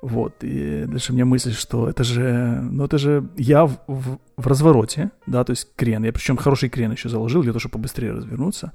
[0.00, 4.18] Вот, и дальше у меня мысль, что это же, ну это же я в, в,
[4.36, 7.72] в развороте, да, то есть крен, я причем хороший крен еще заложил для того, чтобы
[7.72, 8.72] побыстрее развернуться,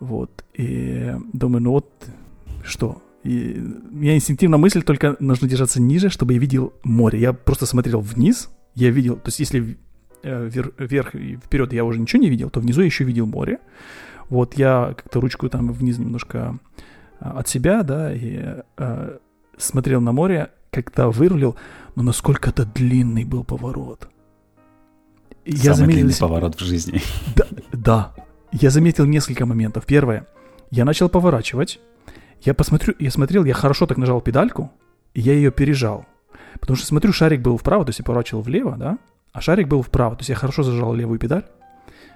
[0.00, 1.90] вот, и думаю, ну вот,
[2.62, 3.58] что, и
[3.90, 7.18] у меня инстинктивная мысль только нужно держаться ниже, чтобы я видел море.
[7.18, 9.78] Я просто смотрел вниз, я видел, то есть если
[10.22, 13.60] э, вверх и вперед я уже ничего не видел, то внизу я еще видел море.
[14.28, 16.58] Вот я как-то ручку там вниз немножко
[17.20, 19.18] э, от себя, да, и э,
[19.58, 21.56] смотрел на море, когда вырулил,
[21.94, 24.08] но насколько это длинный был поворот.
[25.44, 27.00] Самый я заметил, длинный поворот в жизни.
[27.36, 28.14] Да, да.
[28.52, 29.84] Я заметил несколько моментов.
[29.84, 30.26] Первое.
[30.70, 31.80] Я начал поворачивать,
[32.42, 34.72] я посмотрю, я смотрел, я хорошо так нажал педальку,
[35.14, 36.04] и я ее пережал.
[36.60, 38.98] Потому что смотрю, шарик был вправо, то есть я поворачивал влево, да,
[39.32, 41.44] а шарик был вправо, то есть я хорошо зажал левую педаль.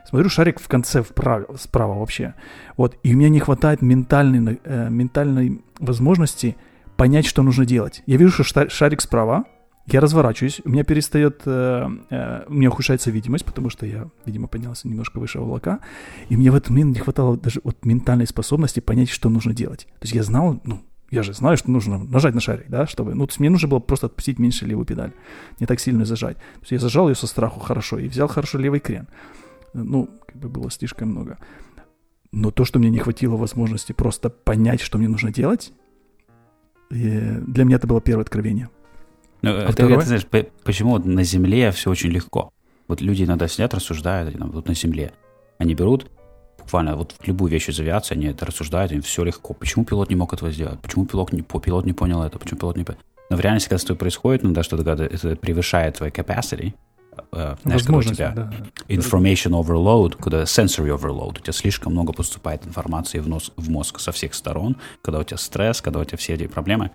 [0.09, 2.35] Смотрю, шарик в конце вправо, справа вообще.
[2.77, 6.57] Вот, и у меня не хватает ментальной, э, ментальной возможности
[6.99, 8.03] понять, что нужно делать.
[8.07, 9.45] Я вижу, что шарик справа,
[9.87, 14.49] я разворачиваюсь, у меня перестает, э, э, у меня ухудшается видимость, потому что я, видимо,
[14.49, 15.79] поднялся немножко выше облака,
[16.29, 19.87] и мне в этот момент не хватало даже вот ментальной способности понять, что нужно делать.
[20.01, 23.15] То есть я знал, ну, я же знаю, что нужно нажать на шарик, да, чтобы,
[23.15, 25.13] ну, то есть мне нужно было просто отпустить меньше левую педаль,
[25.61, 26.37] не так сильно зажать.
[26.37, 29.07] То есть я зажал ее со страху хорошо и взял хорошо левый крен.
[29.73, 31.39] Ну, как бы было слишком много.
[32.33, 35.73] Но то, что мне не хватило возможности просто понять, что мне нужно делать,
[36.91, 38.71] для меня это было первое откровение.
[39.43, 40.27] Ну, а это, это, знаешь,
[40.65, 42.51] почему на Земле все очень легко?
[42.89, 45.13] Вот люди иногда сидят, рассуждают, там, вот на Земле.
[45.59, 46.11] Они берут
[46.59, 49.55] буквально вот любую вещь из авиации, они это рассуждают, им все легко.
[49.55, 50.81] Почему пилот не мог этого сделать?
[50.81, 52.39] Почему пилот не, пилот не понял это?
[52.39, 52.99] Почему пилот не понял?
[53.31, 56.75] Но в реальности, когда с тобой происходит, ну да, что-то это превышает твой capacity,
[57.33, 58.53] э, знаешь, когда у тебя да.
[58.89, 64.01] information overload, когда sensory overload, у тебя слишком много поступает информации в, нос, в мозг
[64.01, 66.91] со всех сторон, когда у тебя стресс, когда у тебя все эти проблемы,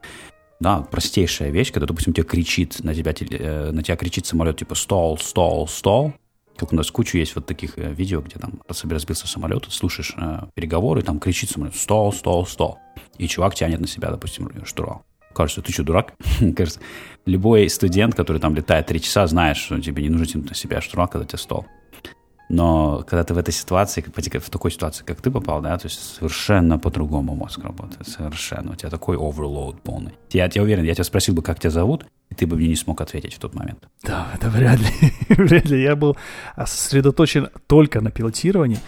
[0.60, 4.76] да, простейшая вещь, когда, допустим, тебе кричит на тебя, э, на тебя кричит самолет типа
[4.76, 6.14] «стол, стол, стол»,
[6.56, 10.46] как у нас кучу есть вот таких э, видео, где там разбился самолет, слушаешь э,
[10.54, 12.80] переговоры, там кричит самолет «стол, стол, стол»,
[13.18, 15.04] и чувак тянет на себя, допустим, штурвал.
[15.34, 16.14] Кажется, ты что, дурак?
[16.56, 16.80] Кажется,
[17.26, 20.82] любой студент, который там летает три часа, знаешь, что тебе не нужно тянуть на себя
[20.82, 21.66] штурвал, когда тебе стол.
[22.50, 26.18] Но когда ты в этой ситуации, в такой ситуации, как ты попал, да, то есть
[26.18, 28.74] совершенно по-другому мозг работает, совершенно.
[28.74, 30.14] У тебя такой оверлоуд полный.
[30.32, 32.76] Я, я уверен, я тебя спросил бы, как тебя зовут, и ты бы мне не
[32.76, 33.88] смог ответить в тот момент.
[34.04, 34.88] Да, это вряд ли.
[35.30, 35.82] вряд ли.
[35.82, 36.16] Я был
[36.58, 38.80] сосредоточен только на пилотировании,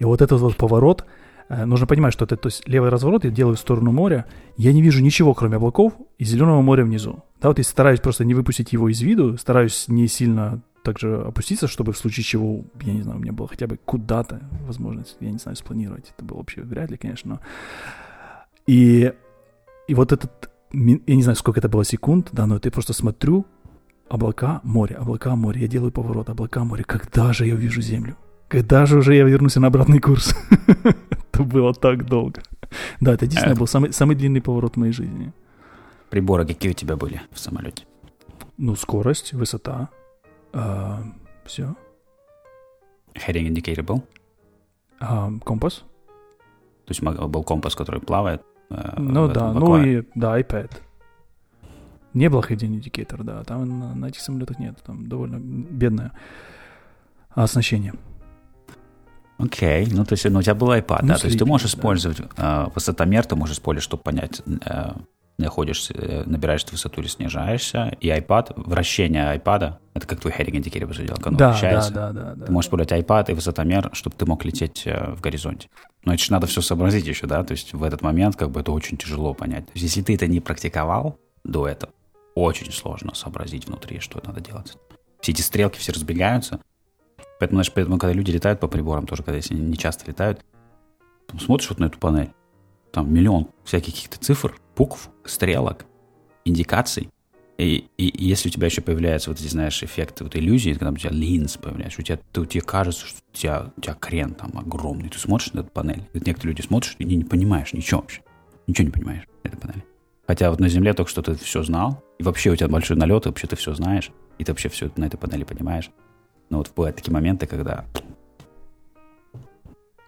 [0.00, 1.06] и вот этот вот поворот,
[1.48, 4.26] нужно понимать, что это то есть левый разворот я делаю в сторону моря,
[4.56, 7.22] я не вижу ничего, кроме облаков и зеленого моря внизу.
[7.40, 11.66] Да, вот я стараюсь просто не выпустить его из виду, стараюсь не сильно также опуститься,
[11.66, 15.30] чтобы в случае чего, я не знаю, у меня было хотя бы куда-то возможность, я
[15.30, 16.12] не знаю, спланировать.
[16.16, 17.40] Это было вообще вряд ли, конечно, но...
[18.66, 19.12] И,
[19.88, 23.46] и вот этот, я не знаю, сколько это было секунд, да, но я просто смотрю,
[24.08, 28.16] облака, море, облака, море, я делаю поворот, облака, море, когда же я увижу землю?
[28.48, 30.34] Когда же уже я вернусь на обратный курс?
[31.34, 32.42] это было так долго.
[33.00, 35.32] Да, это действительно был самый, самый длинный поворот в моей жизни.
[36.10, 37.84] Приборы какие у тебя были в самолете?
[38.56, 39.88] Ну, скорость, высота,
[40.52, 41.02] а,
[41.44, 41.74] все.
[43.14, 44.04] Heading indicator был?
[45.00, 45.84] А, компас.
[46.86, 48.42] То есть был компас, который плавает?
[48.70, 50.70] Э, ну да, ну и да, iPad.
[52.12, 53.42] Не был Head Indicator, да.
[53.42, 54.78] Там на, на этих самолетах нет.
[54.86, 56.12] Там довольно бедное
[57.30, 57.94] оснащение.
[59.38, 59.94] Окей, okay.
[59.94, 61.78] ну то есть ну, у тебя был iPad, ну, да, то есть ты можешь да.
[61.78, 64.92] использовать э, высотомер, ты можешь использовать, чтобы понять, э,
[65.38, 70.86] находишься, э, набираешь высоту или снижаешься, и iPad, вращение iPad, это как твой heading индикатор
[70.86, 71.92] выглядел, когда он да, вращается.
[71.92, 75.20] Да, да, да, ты можешь использовать iPad и высотомер, чтобы ты мог лететь э, в
[75.20, 75.68] горизонте.
[76.04, 78.60] Но это же надо все сообразить еще, да, то есть в этот момент как бы
[78.60, 79.66] это очень тяжело понять.
[79.66, 81.92] То есть если ты это не практиковал до этого,
[82.34, 84.76] очень сложно сообразить внутри, что надо делать.
[85.20, 86.60] Все эти стрелки все разбегаются,
[87.38, 90.44] Поэтому, знаешь, поэтому, когда люди летают по приборам, тоже, когда если не часто летают,
[91.38, 92.30] смотришь вот на эту панель,
[92.92, 95.84] там миллион всяких каких-то цифр, букв, стрелок,
[96.44, 97.08] индикаций.
[97.58, 100.90] И, и, и если у тебя еще появляются вот эти, знаешь, эффекты, вот иллюзии, когда
[100.90, 104.34] у тебя линз появляется, у тебя, ты, тебе кажется, что у тебя, у тебя крен
[104.34, 108.00] там огромный, ты смотришь на эту панель, некоторые люди смотрят, и не, не понимаешь ничего
[108.00, 108.22] вообще,
[108.66, 109.84] ничего не понимаешь на этой панели.
[110.26, 113.26] Хотя вот на Земле только что ты все знал, и вообще у тебя большой налет,
[113.26, 115.90] и вообще ты все знаешь, и ты вообще все на этой панели понимаешь.
[116.50, 117.84] Но вот бывают такие моменты, когда...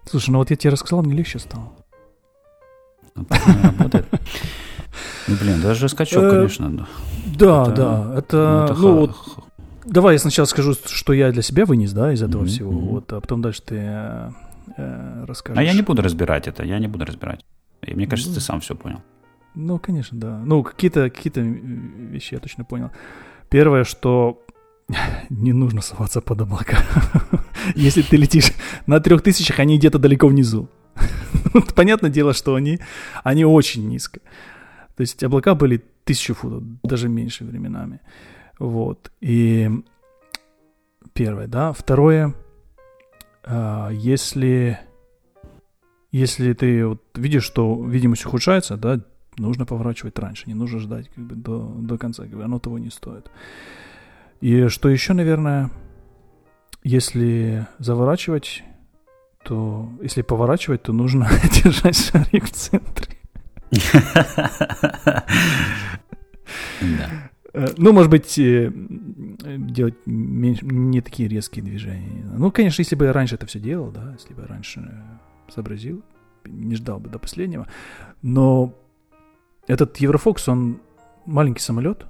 [0.04, 1.72] Слушай, ну вот я тебе рассказал, мне легче стало.
[3.14, 3.26] Ну,
[3.62, 4.06] работает.
[5.28, 6.86] Ну, блин, даже скачок, э, конечно.
[7.26, 8.14] Да, да.
[8.16, 9.16] Это, ну, ну вот,
[9.84, 12.70] давай я сначала скажу, что я для себя вынес, да, из этого всего.
[12.70, 15.58] Вот, а потом дальше ты э, расскажешь.
[15.58, 17.44] А я не буду разбирать это, я не буду разбирать.
[17.82, 19.02] И мне кажется, ты сам все понял.
[19.54, 20.38] Ну, конечно, да.
[20.44, 22.90] Ну, какие-то какие вещи я точно понял.
[23.48, 24.42] Первое, что
[25.30, 26.78] не нужно соваться под облака.
[27.74, 28.52] Если ты летишь
[28.86, 30.68] на трех тысячах, они где-то далеко внизу.
[31.74, 32.78] Понятное дело, что они,
[33.24, 34.20] они очень низко.
[34.96, 38.00] То есть облака были тысячу футов, даже меньше временами.
[38.58, 39.10] Вот.
[39.20, 39.70] И
[41.12, 41.72] первое, да.
[41.72, 42.34] Второе,
[43.44, 44.78] а, если,
[46.12, 49.00] если ты вот видишь, что видимость ухудшается, да,
[49.36, 52.78] нужно поворачивать раньше, не нужно ждать как бы до, до конца, как бы оно того
[52.78, 53.30] не стоит.
[54.40, 55.70] И что еще, наверное,
[56.82, 58.62] если заворачивать,
[59.44, 61.28] то если поворачивать, то нужно
[61.62, 63.16] держать шарик в центре.
[67.52, 72.24] Э, ну, может быть, э, делать не такие резкие движения.
[72.36, 75.02] Ну, конечно, если бы я раньше это все делал, да, если бы я раньше
[75.48, 76.02] сообразил,
[76.44, 77.66] не ждал бы до последнего.
[78.20, 78.74] Но
[79.66, 80.80] этот Еврофокс, он
[81.24, 82.06] маленький самолет,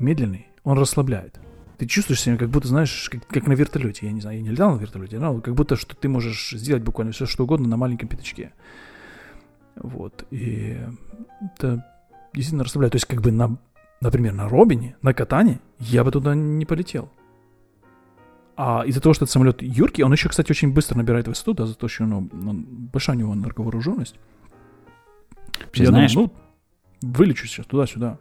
[0.00, 1.38] медленный, он расслабляет.
[1.78, 4.06] Ты чувствуешь себя, как будто, знаешь, как, как на вертолете.
[4.06, 6.82] Я не знаю, я не летал на вертолете, но как будто, что ты можешь сделать
[6.82, 8.52] буквально все, что угодно на маленьком пятачке.
[9.76, 10.24] Вот.
[10.30, 10.78] И
[11.40, 11.84] это
[12.32, 12.92] действительно расслабляет.
[12.92, 13.56] То есть, как бы на,
[14.00, 17.10] например, на Робине, на катане, я бы туда не полетел.
[18.56, 21.66] А из-за того, что этот самолет юркий, он еще, кстати, очень быстро набирает высоту, да,
[21.66, 24.14] за то, что ну, он, большая у него нарковооруженность.
[25.74, 26.30] я знаешь, думаю,
[27.02, 28.18] ну, вылечу сейчас туда-сюда.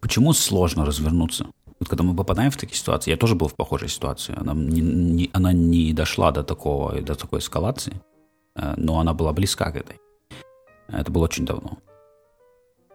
[0.00, 1.46] Почему сложно развернуться?
[1.78, 4.80] Вот когда мы попадаем в такие ситуации, я тоже был в похожей ситуации, она не,
[4.80, 8.00] не, она не дошла до, такого, до такой эскалации,
[8.54, 10.00] э, но она была близка к этой.
[10.88, 11.78] Это было очень давно.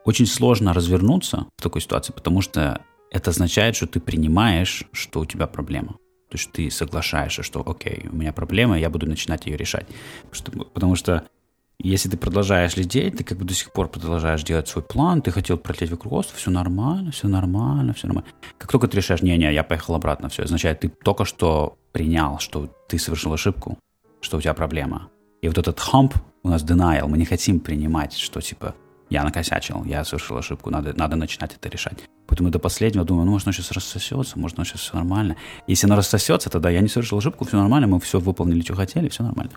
[0.04, 5.26] Очень сложно развернуться в такой ситуации, потому что это означает, что ты принимаешь, что у
[5.26, 5.98] тебя проблема.
[6.30, 9.86] То есть ты соглашаешься, что окей, у меня проблема, я буду начинать ее решать.
[10.30, 11.24] Потому что, потому что
[11.90, 15.32] если ты продолжаешь лететь, ты как бы до сих пор продолжаешь делать свой план, ты
[15.32, 18.30] хотел пролететь вокруг острова, все нормально, все нормально, все нормально.
[18.58, 22.68] Как только ты решаешь, не-не, я поехал обратно, все, означает, ты только что принял, что
[22.88, 23.78] ты совершил ошибку,
[24.22, 25.10] что у тебя проблема.
[25.42, 28.76] И вот этот hump у нас denial, мы не хотим принимать, что типа
[29.12, 32.00] я накосячил, я совершил ошибку, надо, надо начинать это решать.
[32.28, 35.36] Поэтому до последнего думаю, ну, может, он сейчас рассосется, может, он сейчас все нормально.
[35.68, 39.10] Если оно рассосется, тогда я не совершил ошибку, все нормально, мы все выполнили, что хотели,
[39.10, 39.52] все нормально.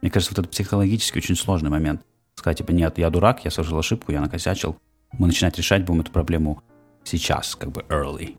[0.00, 2.02] Мне кажется, вот это психологически очень сложный момент.
[2.36, 4.76] Сказать, типа, нет, я дурак, я совершил ошибку, я накосячил.
[5.10, 6.62] Мы начинать решать будем эту проблему
[7.02, 8.38] сейчас, как бы early,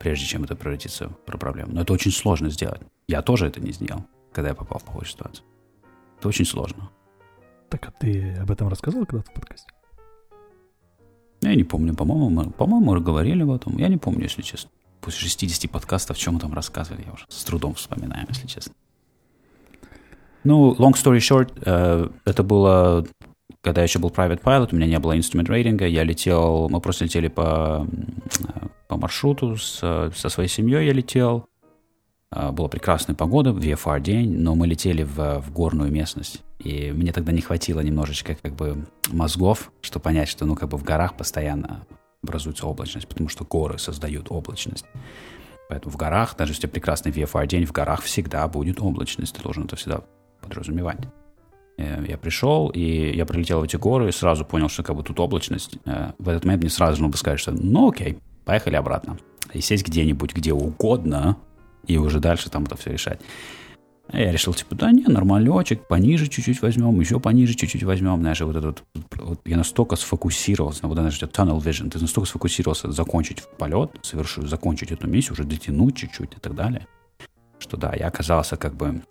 [0.00, 1.70] прежде чем это превратится в проблему.
[1.74, 2.80] Но это очень сложно сделать.
[3.06, 5.44] Я тоже это не сделал, когда я попал в похожую ситуацию.
[6.18, 6.90] Это очень сложно.
[7.70, 9.68] Так, а ты об этом рассказывал когда-то в подкасте?
[11.40, 13.78] Я не помню, по-моему, мы, по-моему, мы говорили об этом.
[13.78, 14.70] Я не помню, если честно.
[15.00, 18.74] После 60 подкастов, чем мы там рассказывали, я уже с трудом вспоминаю, если честно.
[20.42, 23.06] Ну, long story short, э, это было,
[23.62, 26.80] когда я еще был private pilot, у меня не было instrument рейтинга, я летел, мы
[26.80, 27.86] просто летели по,
[28.88, 29.78] по маршруту, с,
[30.14, 31.46] со своей семьей я летел,
[32.32, 37.12] э, была прекрасная погода, VFR день, но мы летели в, в горную местность, и мне
[37.12, 41.16] тогда не хватило немножечко как бы мозгов, чтобы понять, что ну как бы в горах
[41.16, 41.86] постоянно
[42.22, 44.84] образуется облачность, потому что горы создают облачность.
[45.68, 49.34] Поэтому в горах, даже если у тебя прекрасный VFR день, в горах всегда будет облачность.
[49.34, 50.02] Ты должен это всегда
[50.40, 50.98] подразумевать.
[51.78, 55.02] Э, я пришел, и я прилетел в эти горы, и сразу понял, что как бы
[55.02, 55.78] тут облачность.
[55.86, 59.16] Э, в этот момент мне сразу нужно сказать, что ну окей, поехали обратно.
[59.54, 61.36] И сесть где-нибудь, где угодно,
[61.86, 63.20] и уже дальше там это все решать.
[64.12, 68.56] Я решил, типа, да не, нормалечек, пониже чуть-чуть возьмем, еще пониже чуть-чуть возьмем, знаешь, вот
[68.56, 68.82] этот,
[69.16, 74.90] вот, я настолько сфокусировался, вот, знаешь, tunnel vision, ты настолько сфокусировался закончить полет, совершить, закончить
[74.90, 76.86] эту миссию, уже дотянуть чуть-чуть и так далее,
[77.60, 79.02] что да, я оказался как бы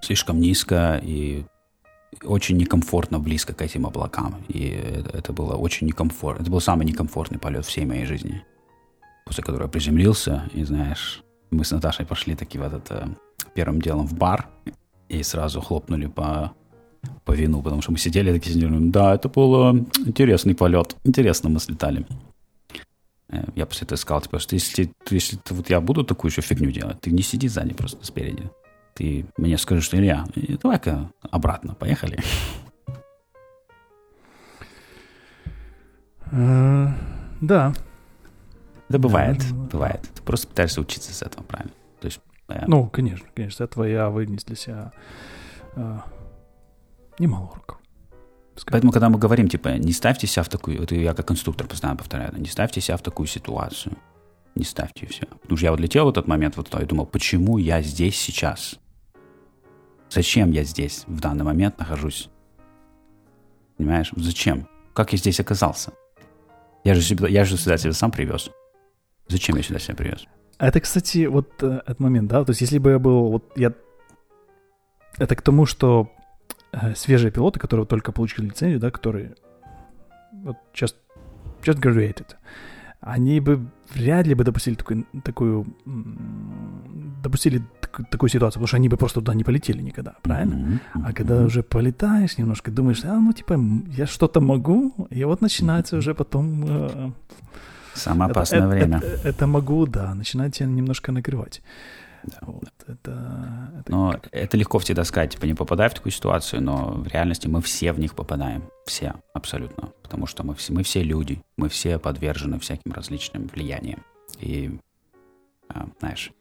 [0.00, 1.44] слишком низко и
[2.22, 4.44] очень некомфортно близко к этим облакам.
[4.48, 4.68] И
[5.12, 6.42] это, было очень некомфортно.
[6.42, 8.44] Это был самый некомфортный полет всей моей жизни.
[9.26, 13.06] После которого я приземлился, и знаешь, мы с Наташей пошли таки в этот э,
[13.54, 14.48] первым делом в бар
[15.08, 16.52] и сразу хлопнули по,
[17.24, 21.50] по вину, потому что мы сидели такие, сидели, да, это был э, интересный полет, интересно
[21.50, 22.06] мы слетали.
[23.28, 26.70] Э, я после этого сказал, типа, что если, если вот я буду такую еще фигню
[26.70, 28.50] делать, ты не сиди сзади, просто спереди.
[28.94, 30.24] Ты мне скажешь, что Илья,
[30.62, 32.18] давай-ка обратно, поехали.
[36.32, 36.90] Uh,
[37.40, 37.74] да.
[38.88, 40.02] Да, бывает, да, бывает.
[40.14, 41.72] Ты просто пытаешься учиться с этого, правильно?
[42.00, 42.68] То есть, понятно.
[42.68, 43.58] Ну, конечно, конечно.
[43.58, 44.92] С этого я вынес для себя
[45.76, 45.98] э,
[47.18, 47.78] немало уроков.
[48.66, 50.80] Поэтому, когда мы говорим, типа, не ставьте себя в такую...
[50.80, 53.96] Вот я как инструктор постоянно повторяю, не ставьте себя в такую ситуацию.
[54.54, 55.26] Не ставьте все.
[55.26, 58.78] Потому что я вот летел в этот момент, вот и думал, почему я здесь сейчас?
[60.08, 62.28] Зачем я здесь в данный момент нахожусь?
[63.76, 64.12] Понимаешь?
[64.14, 64.68] Зачем?
[64.92, 65.92] Как я здесь оказался?
[66.84, 68.50] Я же, себя, я же сюда себя сам привез.
[69.26, 70.26] Зачем я сюда себя привез?
[70.58, 72.44] Это, кстати, вот э, этот момент, да?
[72.44, 73.30] То есть, если бы я был...
[73.30, 73.72] Вот я...
[75.18, 76.10] Это к тому, что
[76.72, 79.34] э, свежие пилоты, которые только получили лицензию, да, которые
[80.32, 80.96] вот just,
[81.62, 82.36] just graduated,
[83.00, 85.66] они бы вряд ли бы допустили такую, такую
[87.22, 87.62] допустили
[88.10, 90.54] такую ситуацию, потому что они бы просто туда не полетели никогда, правильно?
[90.54, 91.02] Mm-hmm.
[91.04, 93.58] А когда уже полетаешь немножко, думаешь, а, ну, типа,
[93.96, 96.64] я что-то могу, и вот начинается уже потом...
[96.66, 97.10] Э,
[97.94, 98.98] Самое опасное это, время.
[98.98, 101.62] Это, это, это могу, да, начинает тебя немножко нагревать.
[102.24, 102.38] Да.
[102.42, 106.92] Вот, это, это, но это легко всегда сказать, типа, не попадай в такую ситуацию, но
[106.92, 108.64] в реальности мы все в них попадаем.
[108.86, 109.90] Все, абсолютно.
[110.02, 114.02] Потому что мы все, мы все люди, мы все подвержены всяким различным влияниям.
[114.40, 114.78] И,
[115.68, 116.32] а, знаешь,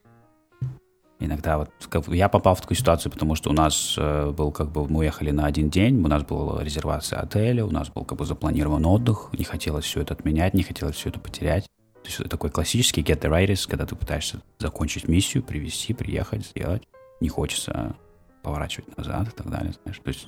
[1.25, 4.71] иногда вот как, я попал в такую ситуацию, потому что у нас э, был как
[4.71, 8.17] бы мы уехали на один день, у нас была резервация отеля, у нас был как
[8.17, 11.65] бы запланирован отдых, не хотелось все это отменять, не хотелось все это потерять.
[12.03, 16.83] То есть такой классический get the rights, когда ты пытаешься закончить миссию, привести, приехать, сделать.
[17.21, 17.95] Не хочется
[18.41, 19.99] поворачивать назад и так далее, знаешь.
[20.03, 20.27] То есть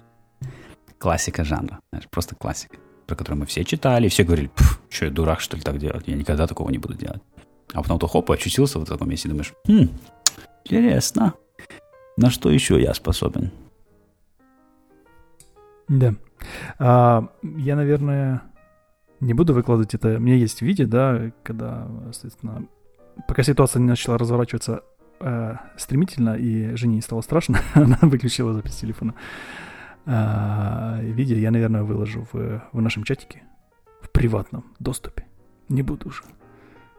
[0.97, 2.77] классика жанра, знаешь, просто классика,
[3.07, 4.49] про которую мы все читали, все говорили,
[4.89, 6.07] что я дурак, что ли, так делать?
[6.07, 7.21] Я никогда такого не буду делать.
[7.73, 9.89] А потом ты хоп, очутился в таком месте и думаешь, хм,
[10.65, 11.33] интересно,
[12.17, 13.51] на что еще я способен?
[15.87, 16.15] Да.
[16.79, 18.41] А, я, наверное,
[19.19, 20.17] не буду выкладывать это.
[20.17, 22.65] У меня есть видео, да, когда, соответственно,
[23.27, 24.83] пока ситуация не начала разворачиваться
[25.19, 29.13] э, стремительно, и Жене не стало страшно, она выключила запись телефона.
[30.05, 33.43] А, видео я, наверное, выложу в, в нашем чатике,
[34.01, 35.25] в приватном доступе.
[35.69, 36.23] Не буду уже.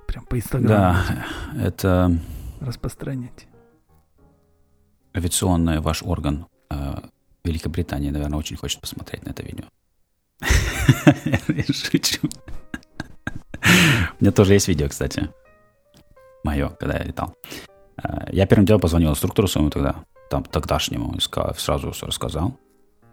[0.07, 0.69] Прям по Инстаграму.
[0.69, 1.27] Да,
[1.61, 2.13] это...
[2.61, 3.47] Распространять.
[5.17, 7.01] Авиационный ваш орган э,
[7.43, 9.65] Великобритании, наверное, очень хочет посмотреть на это видео.
[11.73, 12.29] Шучу.
[13.63, 15.31] У меня тоже есть видео, кстати.
[16.45, 17.35] Мое, когда я летал.
[18.03, 22.59] Э, я первым делом позвонил инструктору своему тогда, там, тогдашнему, и сразу все рассказал.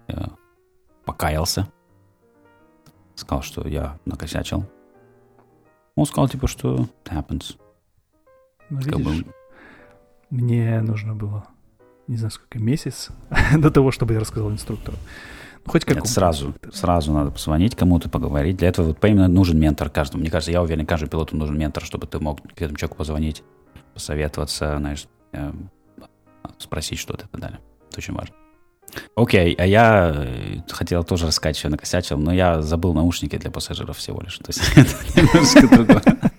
[0.09, 0.31] Я
[1.05, 1.71] покаялся.
[3.15, 4.65] Сказал, что я накосячил.
[5.95, 7.55] Он сказал, типа, что happens.
[8.69, 9.33] Ну, видишь, бы...
[10.31, 11.47] мне нужно было,
[12.07, 13.09] не знаю, сколько, месяц
[13.57, 14.97] до того, чтобы я рассказал инструктору.
[15.65, 18.57] Хоть как сразу, сразу надо позвонить кому-то, поговорить.
[18.57, 20.21] Для этого вот именно нужен ментор каждому.
[20.21, 23.43] Мне кажется, я уверен, каждому пилоту нужен ментор, чтобы ты мог к этому человеку позвонить,
[23.93, 25.53] посоветоваться, знаешь, э,
[26.57, 27.59] спросить что-то и так далее.
[27.89, 28.35] Это очень важно.
[29.15, 33.49] Окей, а я э, хотел тоже рассказать, что я накосячил, но я забыл наушники для
[33.49, 34.37] пассажиров всего лишь.
[34.39, 36.31] То есть это немножко другое.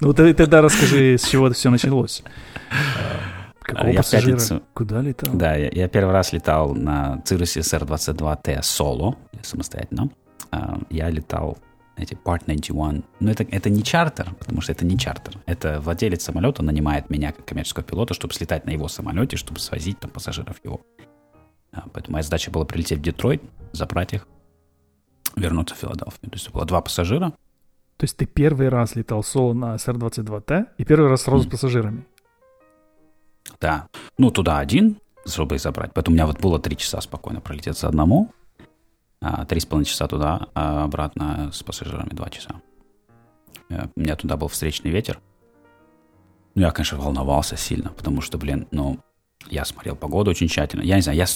[0.00, 2.24] Ну, тогда расскажи, с чего это все началось.
[3.68, 4.38] Какого я пассажира?
[4.38, 5.34] Пятницу, Куда летал?
[5.34, 10.08] Да, я, я первый раз летал на Цирусе SR-22T соло, самостоятельно.
[10.50, 11.58] А, я летал
[11.96, 13.04] эти Part 91.
[13.20, 15.34] Но это, это не чартер, потому что это не чартер.
[15.44, 20.00] Это владелец самолета нанимает меня как коммерческого пилота, чтобы слетать на его самолете, чтобы свозить
[20.00, 20.80] там пассажиров его.
[21.70, 23.42] А, поэтому моя задача была прилететь в Детройт,
[23.72, 24.26] забрать их,
[25.36, 26.30] вернуться в Филадельфию.
[26.30, 27.32] То есть было два пассажира.
[27.98, 31.48] То есть ты первый раз летал соло на SR-22T и первый раз сразу mm.
[31.48, 32.06] с пассажирами?
[33.60, 33.88] Да.
[34.18, 35.92] Ну, туда один, чтобы забрать.
[35.94, 38.32] Поэтому у меня вот было три часа спокойно пролететься одному,
[39.20, 42.60] а три с половиной часа туда, а обратно с пассажирами два часа.
[43.68, 45.20] Э, у меня туда был встречный ветер.
[46.54, 48.98] Ну, я, конечно, волновался сильно, потому что, блин, ну,
[49.48, 50.82] я смотрел погоду очень тщательно.
[50.82, 51.26] Я не знаю, я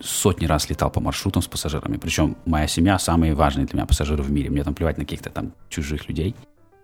[0.00, 1.96] сотни раз летал по маршрутам с пассажирами.
[1.96, 4.50] Причем моя семья самые важные для меня пассажиры в мире.
[4.50, 6.34] Мне там плевать на каких-то там чужих людей.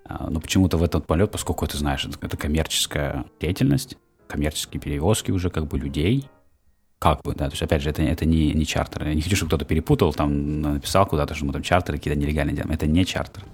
[0.05, 3.97] А, но почему-то в этот полет, поскольку ты знаешь, это коммерческая деятельность,
[4.29, 6.29] коммерческие перевозки уже как бы людей,
[6.99, 9.07] как бы, да, то есть, опять же, это, это не, не чартер.
[9.07, 12.57] Я не хочу, чтобы кто-то перепутал, там, написал куда-то, что мы там чартеры какие-то нелегальные
[12.57, 12.72] делаем.
[12.72, 13.45] Это не чартер.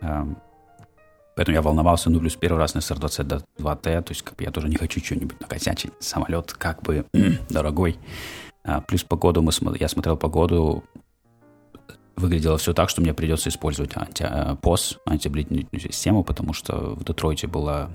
[0.00, 4.68] Поэтому я волновался, ну, плюс первый раз на SR-22T, то есть как бы я тоже
[4.68, 5.92] не хочу что-нибудь накосячить.
[6.00, 7.06] Самолет как бы
[7.48, 7.98] дорогой.
[8.64, 10.84] А, плюс погоду, мы, я смотрел погоду,
[12.16, 17.04] выглядело все так, что мне придется использовать анти, POS, э, антиблительную систему, потому что в
[17.04, 17.90] Детройте была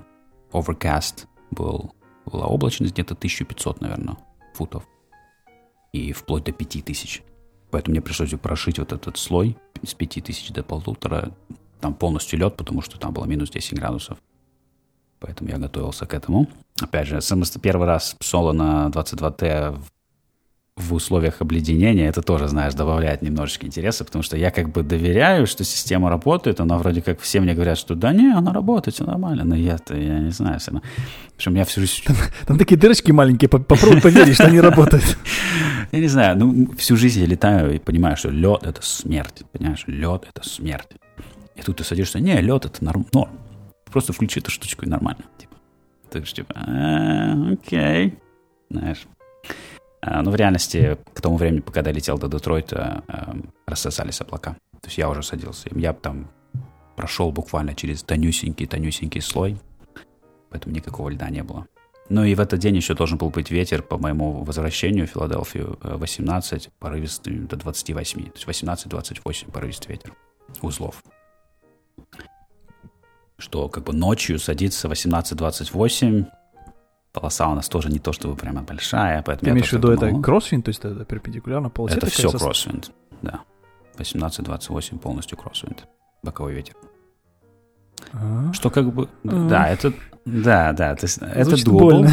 [0.52, 1.94] overcast, был,
[2.24, 4.16] была облачность где-то 1500, наверное,
[4.54, 4.84] футов.
[5.92, 7.22] И вплоть до 5000.
[7.70, 11.32] Поэтому мне пришлось прошить вот этот слой с 5000 до полутора
[11.80, 14.18] там полностью лед, потому что там было минус 10 градусов.
[15.20, 16.48] Поэтому я готовился к этому.
[16.80, 17.20] Опять же,
[17.60, 19.78] первый раз соло на 22Т
[20.76, 25.46] в условиях обледенения, это тоже, знаешь, добавляет немножечко интереса, потому что я как бы доверяю,
[25.46, 29.04] что система работает, она вроде как все мне говорят, что да не, она работает, все
[29.04, 30.86] нормально, но я-то, я не знаю, все равно.
[31.34, 32.02] Причем я всю жизнь...
[32.04, 32.16] Там,
[32.46, 35.18] там такие дырочки маленькие, попробуй поверить, что они работают.
[35.92, 39.84] Я не знаю, ну, всю жизнь я летаю и понимаю, что лед— это смерть, понимаешь,
[39.86, 40.88] лед— это смерть.
[41.54, 43.30] И тут ты садишься, не, лед это норм, норм.
[43.92, 45.22] Просто включи эту штучку и нормально.
[45.38, 45.54] Типа.
[46.10, 48.18] Ты же типа, «А, окей.
[48.68, 49.06] Знаешь.
[50.06, 53.36] А, но в реальности, к тому времени, пока я летел до Детройта, а,
[53.66, 54.52] рассосались облака.
[54.80, 55.68] То есть я уже садился.
[55.72, 56.30] Я там
[56.94, 59.58] прошел буквально через тонюсенький-тонюсенький слой,
[60.50, 61.66] поэтому никакого льда не было.
[62.08, 65.76] Ну и в этот день еще должен был быть ветер по моему возвращению в Филадельфию
[65.82, 68.30] 18, порывистый до 28.
[68.30, 70.14] То есть 18-28 порывистый ветер
[70.62, 71.02] узлов
[73.38, 76.26] что как бы ночью садится 18-28,
[77.16, 80.12] полоса у нас тоже не то чтобы прямо большая, поэтому Ты имеешь в виду это
[80.20, 81.96] кроссвинд, то есть это перпендикулярно полосе?
[81.96, 82.90] Это все кроссвинд,
[83.22, 83.40] да.
[83.96, 85.86] 18-28 полностью кроссвинд,
[86.22, 86.76] боковой ветер.
[88.12, 88.52] А?
[88.52, 89.48] Что как бы, а?
[89.48, 89.94] да, это,
[90.26, 92.06] да, да, то есть это дубл,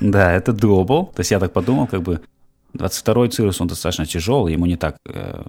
[0.00, 2.20] да, это дубл, то есть я так подумал, как бы
[2.76, 5.42] 22-й цирус, он достаточно тяжелый, ему не так э,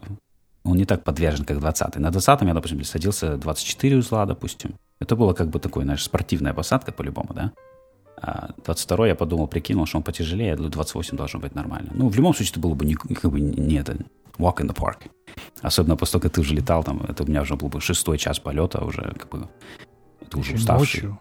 [0.63, 1.99] он не так подвержен, как 20-й.
[1.99, 4.75] На 20-м я, допустим, садился 24 узла, допустим.
[4.99, 7.51] Это было как бы такой, знаешь, спортивная посадка по-любому, да?
[8.25, 11.91] А 22 я подумал, прикинул, что он потяжелее, я думаю, 28 должно быть нормально.
[11.93, 13.97] Ну, в любом случае, это было бы не, как бы не это,
[14.37, 15.09] walk in the park.
[15.61, 18.17] Особенно после того, как ты уже летал, там, это у меня уже был бы шестой
[18.17, 19.49] час полета, уже как бы,
[20.29, 21.01] ты уже уставший.
[21.01, 21.19] Ночью.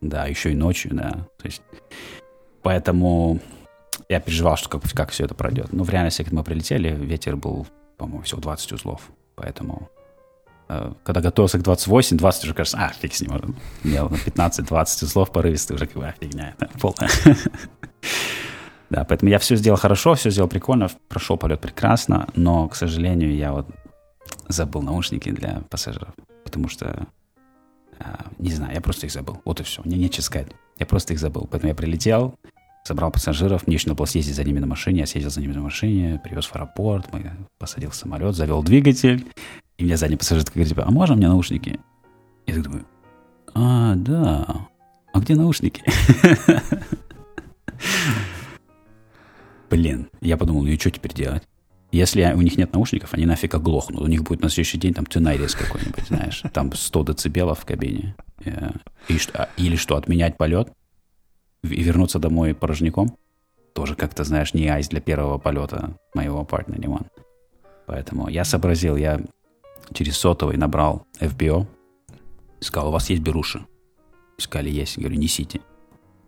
[0.00, 1.26] Да, еще и ночью, да.
[1.38, 1.62] То есть,
[2.62, 3.40] поэтому
[4.08, 5.72] я переживал, что как, как все это пройдет.
[5.72, 9.10] Но в реальности, когда мы прилетели, ветер был по-моему, всего 20 узлов.
[9.34, 9.88] Поэтому,
[10.66, 13.44] когда готовился к 28, 20 уже кажется, а, фиг с ним, уже
[13.82, 17.10] имел 15-20 узлов порывистый, уже как бы, а, фигня, это полная.
[18.90, 23.34] Да, поэтому я все сделал хорошо, все сделал прикольно, прошел полет прекрасно, но, к сожалению,
[23.34, 23.66] я вот
[24.46, 27.08] забыл наушники для пассажиров, потому что,
[27.98, 28.04] э,
[28.38, 29.40] не знаю, я просто их забыл.
[29.44, 30.48] Вот и все, мне нечего сказать.
[30.78, 31.48] Я просто их забыл.
[31.50, 32.34] Поэтому я прилетел,
[32.84, 35.54] собрал пассажиров, мне еще надо было съездить за ними на машине, я съездил за ними
[35.54, 39.26] на машине, привез в аэропорт, мы посадил в самолет, завел двигатель,
[39.78, 41.80] и мне задний пассажир говорит, типа, а можно мне наушники?
[42.46, 42.86] Я так думаю,
[43.54, 44.68] а, да,
[45.12, 45.82] а где наушники?
[49.70, 51.42] Блин, я подумал, ну и что теперь делать?
[51.90, 54.02] Если у них нет наушников, они нафиг оглохнут.
[54.02, 58.16] У них будет на следующий день там тюнайрис какой-нибудь, знаешь, там 100 децибелов в кабине.
[58.44, 58.70] Э,
[59.08, 60.72] и что, а, или что, отменять полет?
[61.70, 63.16] и вернуться домой порожняком,
[63.74, 67.06] тоже как-то, знаешь, не айс для первого полета моего партнера Ливан.
[67.86, 69.20] Поэтому я сообразил, я
[69.92, 71.66] через сотовый набрал FBO,
[72.60, 73.64] сказал, у вас есть беруши?
[74.38, 74.98] Сказали, есть.
[74.98, 75.60] Говорю, несите.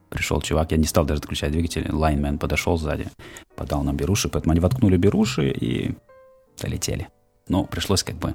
[0.08, 3.08] Пришел чувак, я не стал даже отключать двигатель, лайнмен подошел сзади,
[3.56, 5.96] подал нам беруши, поэтому они воткнули беруши и
[6.60, 7.08] долетели.
[7.48, 8.34] Ну, пришлось как бы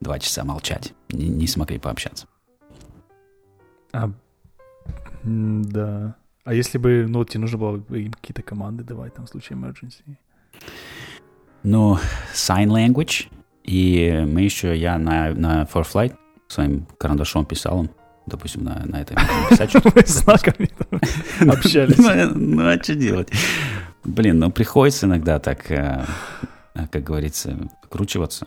[0.00, 2.26] два часа молчать, не, не смогли пообщаться.
[3.92, 4.10] А,
[5.22, 6.16] да.
[6.44, 10.16] А если бы, ну, тебе нужно было им какие-то команды давать там в случае emergency?
[11.62, 11.98] Ну,
[12.34, 13.28] sign language.
[13.66, 16.14] И мы еще, я на, на For Flight
[16.46, 17.90] своим карандашом писал им,
[18.26, 19.16] допустим, на, на этой
[19.50, 19.90] писать что-то.
[20.06, 20.70] знаками
[21.40, 21.98] общались.
[21.98, 23.28] Ну, ну, а что делать?
[24.04, 26.04] Блин, ну, приходится иногда так, э,
[26.74, 27.58] как говорится,
[27.90, 28.46] кручиваться.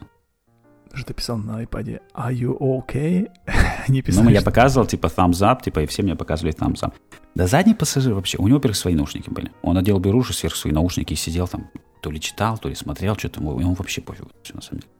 [0.94, 2.02] Что ты писал на iPad?
[2.16, 3.28] Are you okay?
[3.90, 4.24] Не писал.
[4.24, 6.94] Ну, я показывал, типа, thumbs up, типа, и все мне показывали thumbs up.
[7.36, 9.52] Да задний пассажир вообще, у него, во-первых, свои наушники были.
[9.62, 11.70] Он надел беруши сверх свои наушники и сидел там,
[12.02, 14.94] то ли читал, то ли смотрел что-то, ему, вообще пофиг, на самом деле.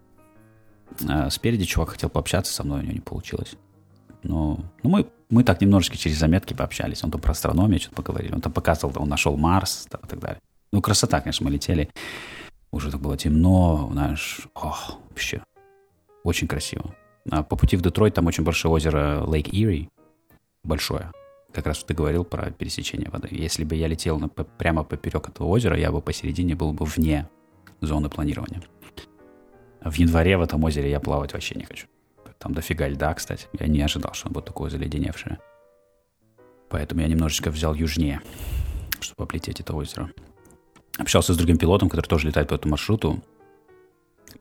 [1.08, 3.56] А спереди чувак хотел пообщаться со мной, у него не получилось.
[4.24, 7.04] Но ну, мы, мы так немножечко через заметки пообщались.
[7.04, 8.34] Он там про астрономию что-то поговорили.
[8.34, 10.42] Он там показывал, он нашел Марс там, и так далее.
[10.72, 11.90] Ну, красота, конечно, мы летели.
[12.72, 15.42] Уже так было темно, знаешь, ох, вообще
[16.24, 16.96] очень красиво.
[17.32, 19.90] А по пути в Детройт там очень большое озеро Лейк Ири,
[20.64, 21.12] большое.
[21.52, 23.30] Как раз ты говорил про пересечение воды.
[23.32, 27.28] Если бы я летел на, прямо поперек этого озера, я бы посередине был бы вне
[27.82, 28.62] зоны планирования.
[29.84, 31.88] В январе в этом озере я плавать вообще не хочу.
[32.38, 33.48] Там дофига льда, кстати.
[33.60, 35.40] Я не ожидал, что он будет такое заледеневшее.
[36.70, 38.22] Поэтому я немножечко взял южнее,
[39.02, 40.12] чтобы облететь это озеро.
[40.98, 43.24] Общался с другим пилотом, который тоже летает по этому маршруту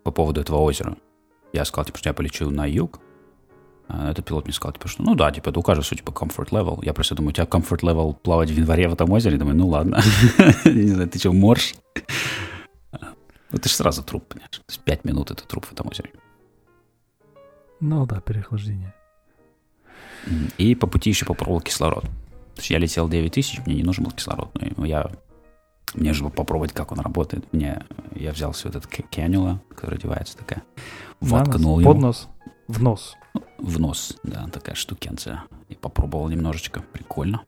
[0.03, 0.97] по поводу этого озера.
[1.53, 3.01] Я сказал, типа, что я полечу на юг.
[3.89, 6.11] А этот пилот мне сказал, типа, что ну да, типа, это у каждого свой, типа,
[6.11, 6.85] comfort level.
[6.85, 9.39] Я просто думаю, у тебя comfort level плавать в январе в этом озере?
[9.39, 10.03] Думаю, ну ладно.
[10.65, 11.75] Не знаю, ты что, морж?
[13.51, 14.51] Ну ты же сразу труп, понимаешь?
[14.51, 16.13] То есть пять минут это труп в этом озере.
[17.81, 18.95] Ну да, переохлаждение.
[20.59, 22.05] И по пути еще попробовал кислород.
[22.05, 24.51] То есть я летел 9 тысяч, мне не нужен был кислород.
[24.77, 25.11] Но я,
[25.95, 27.51] мне же попробовать, как он работает.
[27.53, 27.85] Мне,
[28.15, 30.63] я взял все этот канюла, которая одевается такая,
[31.21, 31.93] воткнул его.
[31.93, 32.29] Под нос?
[32.67, 33.17] В нос?
[33.59, 35.45] В нос, да, такая штукенция.
[35.69, 36.83] И попробовал немножечко.
[36.93, 37.43] Прикольно.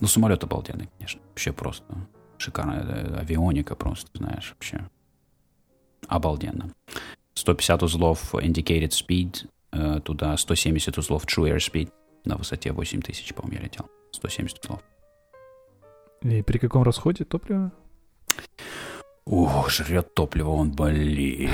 [0.00, 1.20] Ну, самолет обалденный, конечно.
[1.30, 1.84] Вообще просто
[2.38, 4.88] шикарная э, авионика просто, знаешь, вообще
[6.08, 6.72] обалденно.
[7.34, 11.90] 150 узлов indicated speed, э, туда 170 узлов true airspeed
[12.24, 13.88] на высоте 8000, по-моему, я летел.
[14.12, 14.80] 170 узлов.
[16.22, 17.72] И при каком расходе топлива?
[19.26, 21.50] Ух, жрет топливо он, блин.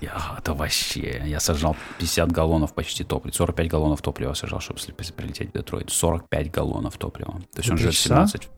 [0.00, 1.22] Я, это вообще...
[1.26, 3.34] Я сажал 50 галлонов почти топлива.
[3.34, 4.78] 45 галлонов топлива сажал, чтобы
[5.16, 5.90] прилететь в Детройт.
[5.90, 7.40] 45 галлонов топлива.
[7.52, 8.48] То есть он жрет 17...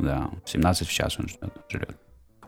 [0.00, 1.28] Да, 17 в час он
[1.68, 1.96] жрет.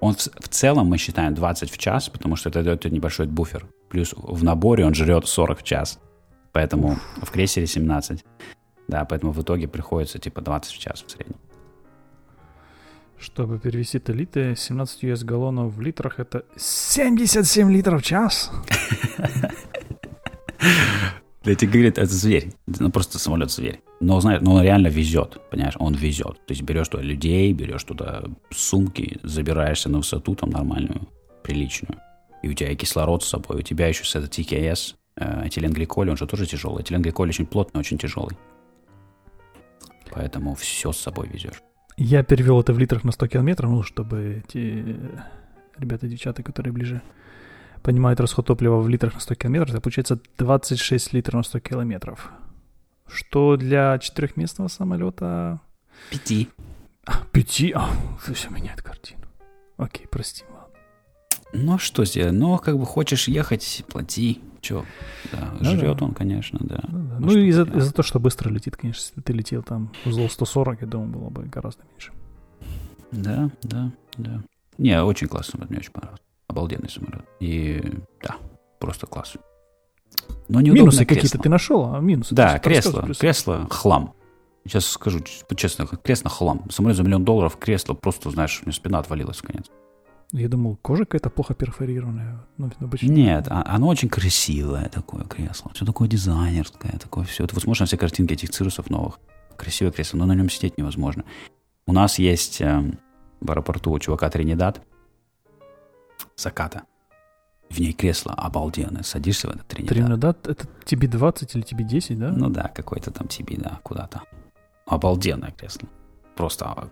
[0.04, 3.66] Он в, в целом мы считаем 20 в час, потому что это дает небольшой буфер.
[3.88, 5.98] Плюс в наборе он жрет 40 в час.
[6.52, 6.98] Поэтому Уф.
[7.22, 8.22] в крейсере 17.
[8.86, 11.36] Да, поэтому в итоге приходится типа 20 в час в среднем.
[13.18, 18.50] Чтобы перевести литы, 17 US галлонов в литрах это 77 литров в час.
[21.44, 22.52] Для тебя говорит, это зверь.
[22.66, 23.80] Ну, просто самолет зверь.
[24.04, 26.34] Но, знаешь, но он реально везет, понимаешь, он везет.
[26.46, 31.08] То есть берешь туда людей, берешь туда сумки, забираешься на высоту там нормальную,
[31.42, 31.98] приличную.
[32.42, 36.18] И у тебя кислород с собой, у тебя еще с это ТКС, э, этиленгликоль, он
[36.18, 36.82] же тоже тяжелый.
[36.82, 38.36] Этиленгликоль очень плотный, очень тяжелый.
[40.10, 41.62] Поэтому все с собой везешь.
[41.96, 44.98] Я перевел это в литрах на 100 километров, ну, чтобы эти
[45.78, 47.00] ребята девчата, которые ближе
[47.82, 52.30] понимают расход топлива в литрах на 100 километров, это получается 26 литров на 100 километров.
[53.08, 55.60] Что для четырехместного самолета...
[56.10, 56.48] Пяти.
[57.06, 57.72] А, пяти?
[57.72, 57.88] А,
[58.32, 59.22] все меняет картину.
[59.76, 60.78] Окей, прости, ладно.
[61.52, 62.34] Ну, что сделать?
[62.34, 64.40] Ну, как бы хочешь ехать, плати.
[64.60, 64.84] Че?
[65.30, 66.06] Да, жрет да.
[66.06, 66.80] он, конечно, да.
[66.88, 67.18] Ну, да.
[67.18, 70.32] ну, ну и за, за то, что быстро летит, конечно, если ты летел там узлов
[70.32, 72.12] 140, я думаю, было бы гораздо меньше.
[73.12, 74.42] Да, да, да.
[74.78, 76.22] Не, очень классно, мне очень понравилось.
[76.48, 77.24] Обалденный самолет.
[77.40, 77.82] И
[78.22, 78.36] да,
[78.80, 79.36] просто класс.
[80.48, 82.34] Но минусы какие-то ты нашел, а минусы?
[82.34, 84.14] Да, кресло, кресло хлам.
[84.66, 85.20] Сейчас скажу
[85.56, 86.70] честно, кресло хлам.
[86.70, 89.66] Самолет за миллион долларов, кресло просто, знаешь, у меня спина отвалилась в конец.
[90.32, 92.44] Я думал, кожа какая-то плохо перфорированная.
[92.56, 93.06] Ну, обычно...
[93.06, 95.70] Нет, а, оно очень красивое такое кресло.
[95.74, 97.44] Все такое дизайнерское, такое все.
[97.44, 99.20] Это возможно все картинки этих цирусов новых.
[99.56, 101.24] Красивое кресло, но на нем сидеть невозможно.
[101.86, 102.82] У нас есть э,
[103.40, 104.80] в аэропорту у чувака Тринидад
[106.36, 106.82] заката.
[107.74, 109.02] В ней кресло обалденное.
[109.02, 109.96] Садишься в этот Тринидад.
[109.96, 112.30] Тринидад это TB20 или TB10, да?
[112.30, 114.22] Ну да, какой-то там TB, да, куда-то.
[114.86, 115.88] Обалденное кресло.
[116.36, 116.90] Просто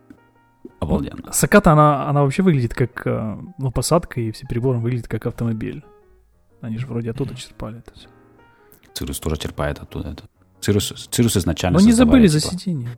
[0.80, 1.22] обалденно.
[1.26, 5.26] Ну, Socata, она, она вообще выглядит как, э, ну, посадка и все приборы выглядят как
[5.26, 5.84] автомобиль.
[6.60, 8.08] Они же вроде оттуда черпали это все.
[8.92, 10.24] Cirrus тоже черпает оттуда это.
[10.60, 12.88] Cirrus, Cirrus изначально Но не забыли за типа, сиденье.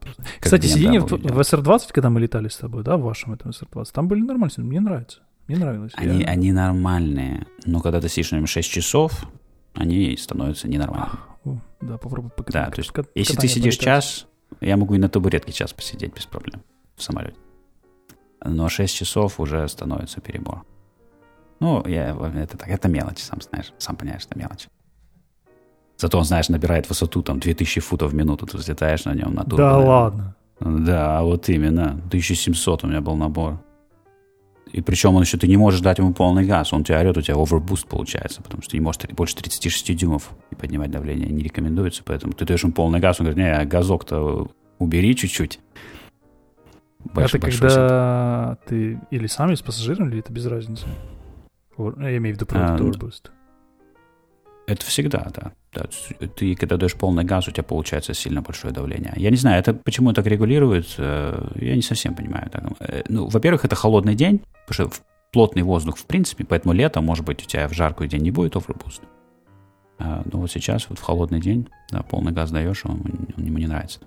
[0.41, 3.87] Кстати, сиденье в, в SR-20, когда мы летали с тобой, да, в вашем этом SR-20,
[3.93, 5.21] там были нормальные, мне нравится.
[5.47, 5.93] Мне нравилось.
[5.97, 6.29] Они, я...
[6.29, 9.27] они нормальные, но когда ты сидишь на нем 6 часов,
[9.75, 11.19] они становятся ненормальными.
[11.45, 12.55] О, да, попробуй покатать.
[12.55, 14.05] Да, то есть, Кат- если ты сидишь полетать.
[14.05, 14.27] час,
[14.61, 16.63] я могу и на табуретке час посидеть без проблем
[16.97, 17.37] в самолете.
[18.43, 20.65] Но 6 часов уже становится перебор.
[21.61, 24.69] Ну, я, это, так, это мелочь, сам знаешь, сам понимаешь, это мелочь.
[25.97, 29.45] Зато он, знаешь, набирает высоту там 2000 футов в минуту, ты взлетаешь на нем на
[29.45, 29.57] турбо.
[29.57, 30.37] Да ладно.
[30.61, 31.93] Да, вот именно.
[32.09, 33.61] 1700 у меня был набор.
[34.75, 37.23] И причем он еще, ты не можешь дать ему полный газ, он тебя орет, у
[37.23, 41.45] тебя overboost получается, потому что ты не можешь больше 36 дюймов и поднимать давление не
[41.45, 44.51] рекомендуется, поэтому ты даешь ему полный газ, он говорит, не, газок-то
[44.81, 45.61] убери чуть-чуть.
[47.15, 48.69] Это когда сет.
[48.69, 50.87] ты или сам, или с пассажиром, или это без разницы?
[51.79, 53.31] Я имею в виду продукт а, overboost.
[54.67, 55.53] Это всегда, да.
[55.75, 56.27] Да.
[56.37, 59.13] Ты, когда даешь полный газ, у тебя получается сильно большое давление.
[59.17, 62.49] Я не знаю, это почему так регулируют, э, я не совсем понимаю.
[62.51, 62.65] Так.
[62.81, 65.03] Э, ну, во-первых, это холодный день, потому что
[65.33, 68.57] плотный воздух в принципе, поэтому летом, может быть, у тебя в жаркий день не будет
[68.57, 69.03] overboost.
[69.99, 73.03] А, но вот сейчас, вот в холодный день, да, полный газ даешь, он,
[73.37, 74.01] он ему не нравится.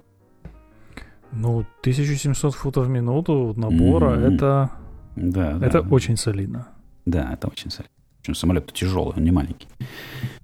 [1.32, 4.36] Ну, 1700 футов в минуту набора, mm-hmm.
[4.36, 4.72] это...
[5.15, 5.89] Да, это да.
[5.89, 6.68] очень солидно.
[7.05, 7.96] Да, это очень солидно.
[8.28, 9.69] Причем самолет тяжелый, он не маленький.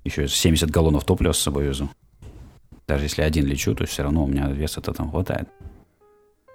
[0.06, 1.90] Еще 70 галлонов топлива с собой везу.
[2.88, 5.50] Даже если один лечу, то все равно у меня веса-то там хватает.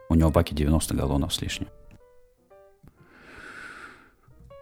[0.09, 1.69] У него баки 90 галлонов с лишним.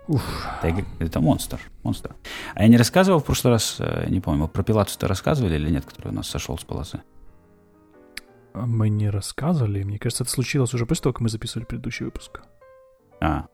[0.08, 0.24] Уф.
[0.64, 2.16] Это, это монстр, монстр.
[2.56, 5.84] А я не рассказывал в прошлый раз, э, не помню, про пилацию-то рассказывали или нет,
[5.84, 7.00] который у нас сошел с полосы?
[8.54, 9.84] Мы не рассказывали.
[9.84, 12.40] Мне кажется, это случилось уже после того, как мы записывали предыдущий выпуск.
[13.20, 13.46] А,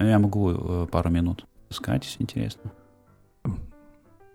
[0.00, 2.72] я могу э, пару минут если интересно.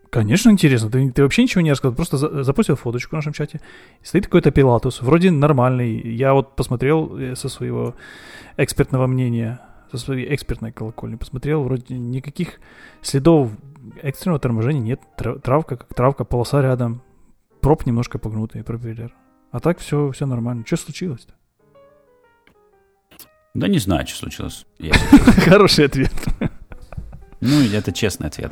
[0.09, 0.89] Конечно, интересно.
[0.89, 3.61] Ты, ты вообще ничего не рассказал, просто за, запустил фоточку в нашем чате.
[4.01, 5.99] Стоит какой-то пилатус, вроде нормальный.
[6.01, 7.95] Я вот посмотрел э, со своего
[8.57, 9.61] экспертного мнения,
[9.91, 12.59] со своей экспертной колокольни, посмотрел, вроде никаких
[13.01, 13.51] следов
[14.01, 15.01] экстренного торможения нет.
[15.15, 17.03] Травка как травка, полоса рядом,
[17.61, 19.13] проб немножко погнутый, пропеллер.
[19.51, 20.63] А так все, все нормально.
[20.65, 21.33] Что случилось-то?
[23.53, 24.65] Да не знаю, что случилось.
[25.45, 26.13] Хороший ответ.
[27.41, 28.51] Ну, это честный ответ.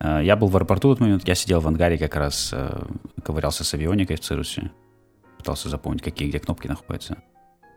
[0.00, 2.82] Э, я был в аэропорту в этот момент, я сидел в ангаре как раз, э,
[3.22, 4.70] ковырялся с авионикой в Цирусе,
[5.38, 7.18] пытался запомнить, какие где кнопки находятся.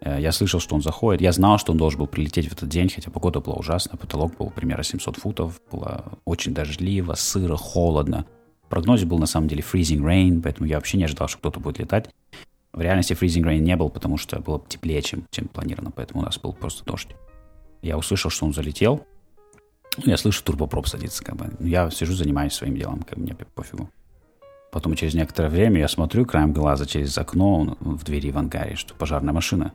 [0.02, 1.22] Э, я слышал, что он заходит.
[1.22, 3.98] Я знал, что он должен был прилететь в этот день, хотя погода была ужасная.
[3.98, 5.62] Потолок был примерно 700 футов.
[5.72, 8.26] Было очень дождливо, сыро, холодно.
[8.64, 11.60] В прогнозе был на самом деле freezing rain, поэтому я вообще не ожидал, что кто-то
[11.60, 12.10] будет летать.
[12.74, 16.26] В реальности freezing rain не был, потому что было теплее, чем, чем планировано, поэтому у
[16.26, 17.10] нас был просто дождь.
[17.82, 19.06] Я услышал, что он залетел,
[19.98, 21.52] я слышу, турбопроп садится, как бы.
[21.60, 23.90] Я сижу, занимаюсь своим делом, как бы мне пофигу.
[24.72, 28.94] Потом через некоторое время я смотрю краем глаза через окно в двери в ангаре, что
[28.94, 29.74] пожарная машина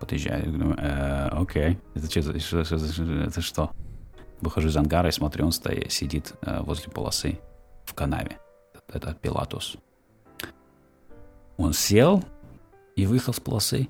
[0.00, 0.46] подъезжает.
[0.46, 3.70] Я говорю, э, окей, это что, что, что, это что?
[4.40, 7.38] Выхожу из ангара и смотрю, он стоит, сидит э, возле полосы
[7.84, 8.38] в канаве.
[8.88, 9.76] Это Пилатус.
[11.58, 12.24] Он сел
[12.96, 13.88] и выехал с полосы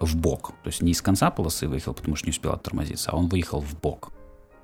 [0.00, 0.54] в бок.
[0.62, 3.60] То есть не из конца полосы выехал, потому что не успел оттормозиться, а он выехал
[3.60, 4.10] в бок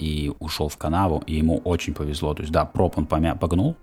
[0.02, 2.34] и ушел в канаву, и ему очень повезло.
[2.34, 3.76] То есть, да, проб он помя- погнул,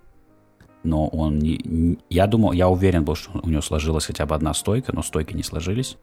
[0.82, 1.98] но он не, не...
[2.10, 5.34] Я думал, я уверен был, что у него сложилась хотя бы одна стойка, но стойки
[5.34, 5.96] не сложились.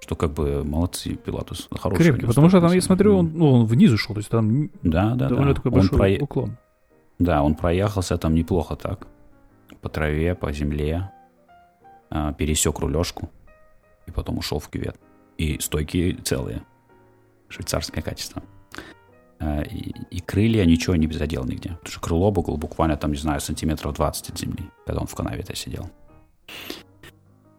[0.00, 2.04] Что как бы молодцы, Пилатус, хороший.
[2.04, 5.14] Крепкий, потому что там, я смотрю, он, ну, он вниз ушел, то есть там да,
[5.14, 5.54] да, довольно да.
[5.54, 6.24] такой большой он про...
[6.24, 6.56] уклон.
[7.18, 9.06] Да, он проехался там неплохо так.
[9.80, 11.10] По траве, по земле.
[12.10, 13.30] А, пересек рулежку.
[14.06, 14.96] И потом ушел в кювет.
[15.38, 16.62] И стойки целые.
[17.48, 18.42] Швейцарское качество.
[19.40, 21.70] Э, и, крылья ничего не задел нигде.
[21.70, 25.14] Потому что крыло было буквально там, не знаю, сантиметров 20 от земли, когда он в
[25.14, 25.90] канаве-то сидел.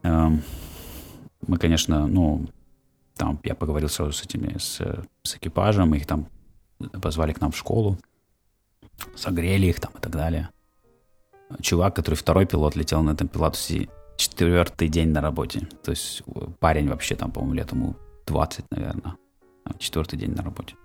[0.03, 0.41] Эм,
[1.47, 2.45] мы, конечно, ну,
[3.15, 4.81] там я поговорил сразу с этими, с,
[5.23, 6.27] с экипажем, их там
[7.01, 7.97] позвали к нам в школу,
[9.15, 10.49] согрели их там и так далее.
[11.61, 15.67] Чувак, который второй пилот, летел на этом пилотусе четвертый день на работе.
[15.83, 16.23] То есть
[16.59, 17.95] парень вообще там, по-моему, лет ему
[18.27, 19.15] 20, наверное.
[19.79, 20.75] Четвертый день на работе.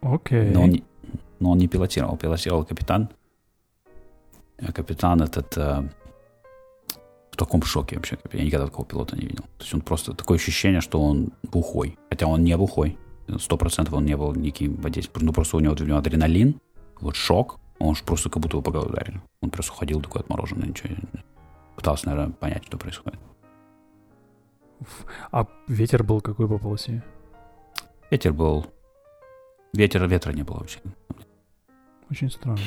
[0.00, 0.50] Окей.
[0.50, 0.82] Но, он,
[1.38, 3.08] но он не пилотировал, пилотировал капитан.
[4.58, 5.88] А капитан этот э,
[7.30, 8.18] в таком шоке вообще.
[8.32, 9.44] Я никогда такого пилота не видел.
[9.58, 11.98] То есть он просто такое ощущение, что он бухой.
[12.08, 12.98] Хотя он не бухой.
[13.38, 15.26] Сто процентов он не был никаким воздействием.
[15.26, 16.60] Ну просто у него, у него адреналин,
[17.00, 17.58] вот шок.
[17.78, 19.22] Он же просто как будто его по голове ударили.
[19.40, 20.90] Он просто ходил такой отмороженный, ничего.
[21.76, 23.18] Пытался, наверное, понять, что происходит.
[25.30, 27.02] А ветер был какой по полосе?
[28.10, 28.66] Ветер был
[29.72, 30.80] Ветера, ветра не было вообще.
[32.10, 32.58] Очень странно.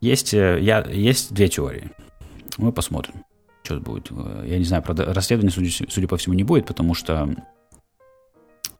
[0.00, 1.90] Есть, э, я, есть две теории.
[2.58, 3.24] Мы посмотрим,
[3.62, 4.10] что будет.
[4.10, 7.28] Э, я не знаю, правда, расследования, судя, судя по всему, не будет, потому что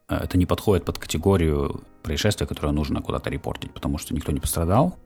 [0.08, 4.40] э, это не подходит под категорию происшествия, которое нужно куда-то репортить, потому что никто не
[4.40, 4.96] пострадал,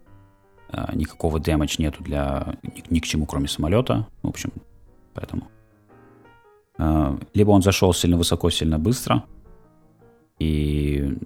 [0.93, 4.07] никакого дэмэдж нету для ни, ни к чему, кроме самолета.
[4.23, 4.53] В общем,
[5.15, 5.49] поэтому.
[7.35, 9.25] Либо он зашел сильно высоко, сильно быстро,
[10.39, 11.17] и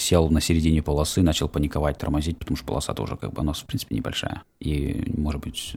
[0.00, 3.64] сел на середине полосы, начал паниковать, тормозить, потому что полоса тоже, как бы, она, в
[3.64, 4.42] принципе, небольшая.
[4.58, 5.74] И, может быть...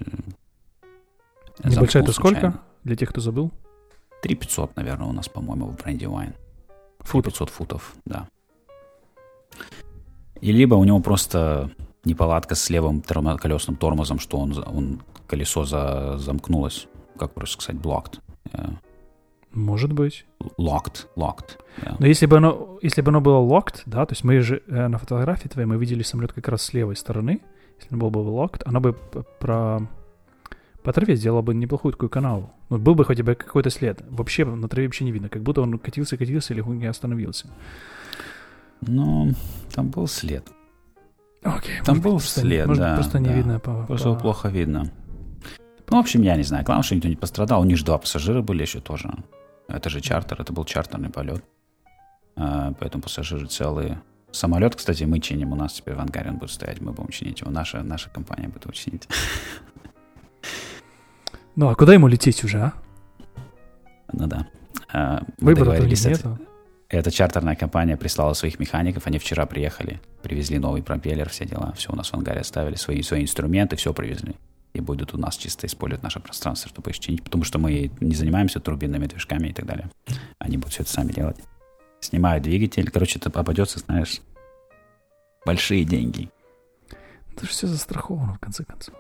[1.64, 2.60] Э, небольшая это сколько?
[2.84, 3.52] Для тех, кто забыл?
[4.22, 6.34] 3500, наверное, у нас, по-моему, в бренде Wine.
[7.00, 7.26] Фут.
[7.26, 8.28] 500 футов, да.
[10.40, 11.72] И либо у него просто
[12.06, 17.82] неполадка с левым термо- колесным тормозом, что он, он колесо за, замкнулось, как просто сказать,
[17.82, 18.20] blocked.
[19.54, 20.26] Может быть.
[20.58, 21.60] Locked, locked.
[21.78, 21.96] Yeah.
[22.00, 24.88] Но если бы оно, если бы оно было locked, да, то есть мы же э,
[24.88, 27.42] на фотографии твоей мы видели самолет как раз с левой стороны.
[27.80, 28.94] Если он был бы locked, оно бы
[29.40, 29.88] про
[30.84, 32.52] по траве сделало бы неплохую такую канаву.
[32.70, 34.04] Ну, был бы хотя бы какой-то след.
[34.10, 37.48] Вообще на траве вообще не видно, как будто он катился, катился или не остановился.
[38.82, 39.32] Ну,
[39.74, 40.46] там был след.
[41.44, 41.76] Окей.
[41.86, 42.96] Там был быть, след, может, да.
[42.96, 43.34] Просто не да.
[43.34, 43.60] видно.
[43.60, 44.20] По, просто по...
[44.20, 44.92] плохо видно.
[45.90, 46.66] Ну, в общем, я не знаю.
[46.66, 47.62] Главное, что никто не пострадал.
[47.62, 49.14] У них же два пассажира были еще тоже.
[49.74, 51.44] Это же чартер, это был чартерный полет.
[52.36, 54.02] А, поэтому пассажиры целые.
[54.32, 55.52] Самолет, кстати, мы чиним.
[55.52, 56.80] У нас теперь в ангаре он будет стоять.
[56.80, 57.52] Мы будем чинить его.
[57.52, 59.08] Наша, наша компания будет его чинить.
[61.56, 62.74] Ну, а куда ему лететь уже, а?
[64.12, 64.48] Ну да.
[64.92, 66.26] А, Выбора нет.
[66.90, 71.92] Эта чартерная компания прислала своих механиков, они вчера приехали, привезли новый пропеллер, все дела, все
[71.92, 74.36] у нас в ангаре оставили, свои, свои инструменты, все привезли.
[74.74, 78.16] И будут у нас чисто использовать наше пространство, чтобы их чинить, потому что мы не
[78.16, 79.90] занимаемся турбинными движками и так далее.
[80.40, 81.38] Они будут все это сами делать.
[82.00, 84.22] Снимают двигатель, короче, это обойдется, знаешь,
[85.46, 86.30] большие деньги.
[87.32, 88.96] Это же все застраховано, в конце концов.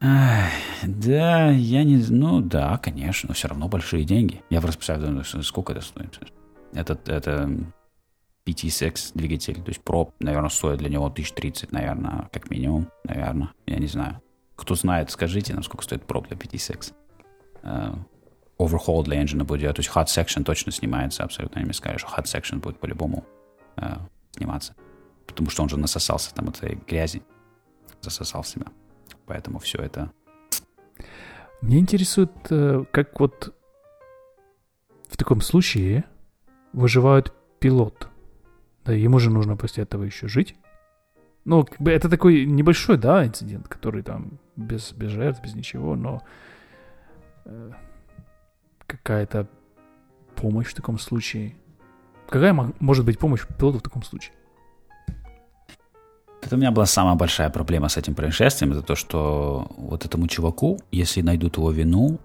[0.00, 0.50] Ах,
[0.82, 1.96] да, я не...
[2.08, 4.42] Ну, да, конечно, но все равно большие деньги.
[4.48, 6.18] Я просто представляю, сколько это стоит.
[6.72, 7.50] Этот, это
[8.46, 13.78] PT6 двигатель, то есть Pro, наверное, стоит для него 1030, наверное, как минимум, наверное, я
[13.78, 14.20] не знаю.
[14.56, 16.92] Кто знает, скажите нам, сколько стоит Pro для PT6.
[17.62, 17.98] Uh,
[18.58, 22.58] overhaul для engine будет то есть hot section точно снимается абсолютно, сказали, что hot section
[22.58, 23.24] будет по-любому
[23.76, 24.00] uh,
[24.32, 24.74] сниматься,
[25.26, 27.22] потому что он же насосался там этой грязи,
[28.00, 28.66] засосал себя.
[29.26, 30.10] Поэтому все это...
[31.60, 33.54] Мне интересует, э, как вот
[35.08, 36.04] в таком случае
[36.72, 38.09] выживает пилот.
[38.84, 40.56] Да, ему же нужно после этого еще жить.
[41.44, 46.22] Ну, это такой небольшой, да, инцидент, который там без, без жертв, без ничего, но
[47.44, 47.70] э,
[48.86, 49.48] какая-то
[50.36, 51.56] помощь в таком случае.
[52.28, 54.34] Какая может быть помощь пилоту в таком случае?
[56.42, 60.26] Это у меня была самая большая проблема с этим происшествием, это то, что вот этому
[60.26, 62.18] чуваку, если найдут его вину,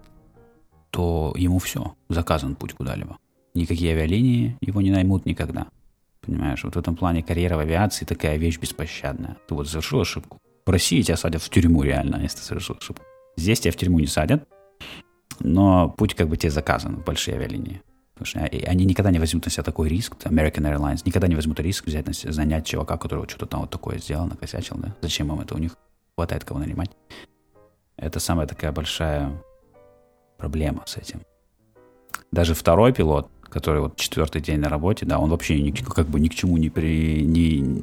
[0.90, 3.18] то ему все, заказан путь куда-либо.
[3.54, 5.66] Никакие авиалинии его не наймут никогда.
[6.26, 9.36] Понимаешь, вот в этом плане карьера в авиации такая вещь беспощадная.
[9.46, 10.38] Ты вот совершил ошибку.
[10.66, 13.04] В России тебя садят в тюрьму реально, если ты совершил ошибку.
[13.36, 14.48] Здесь тебя в тюрьму не садят,
[15.38, 17.82] но путь как бы тебе заказан в большие авиалинии.
[18.14, 21.60] Потому что они никогда не возьмут на себя такой риск, American Airlines никогда не возьмут
[21.60, 24.96] риск взять на себя, занять чувака, который что-то там вот такое сделал, накосячил, да?
[25.02, 25.54] Зачем им это?
[25.54, 25.76] У них
[26.16, 26.90] хватает кого нанимать.
[27.96, 29.30] Это самая такая большая
[30.38, 31.20] проблема с этим.
[32.32, 36.20] Даже второй пилот, который вот четвертый день на работе, да, он вообще ни, как бы
[36.20, 37.22] ни к чему не при...
[37.22, 37.82] Не,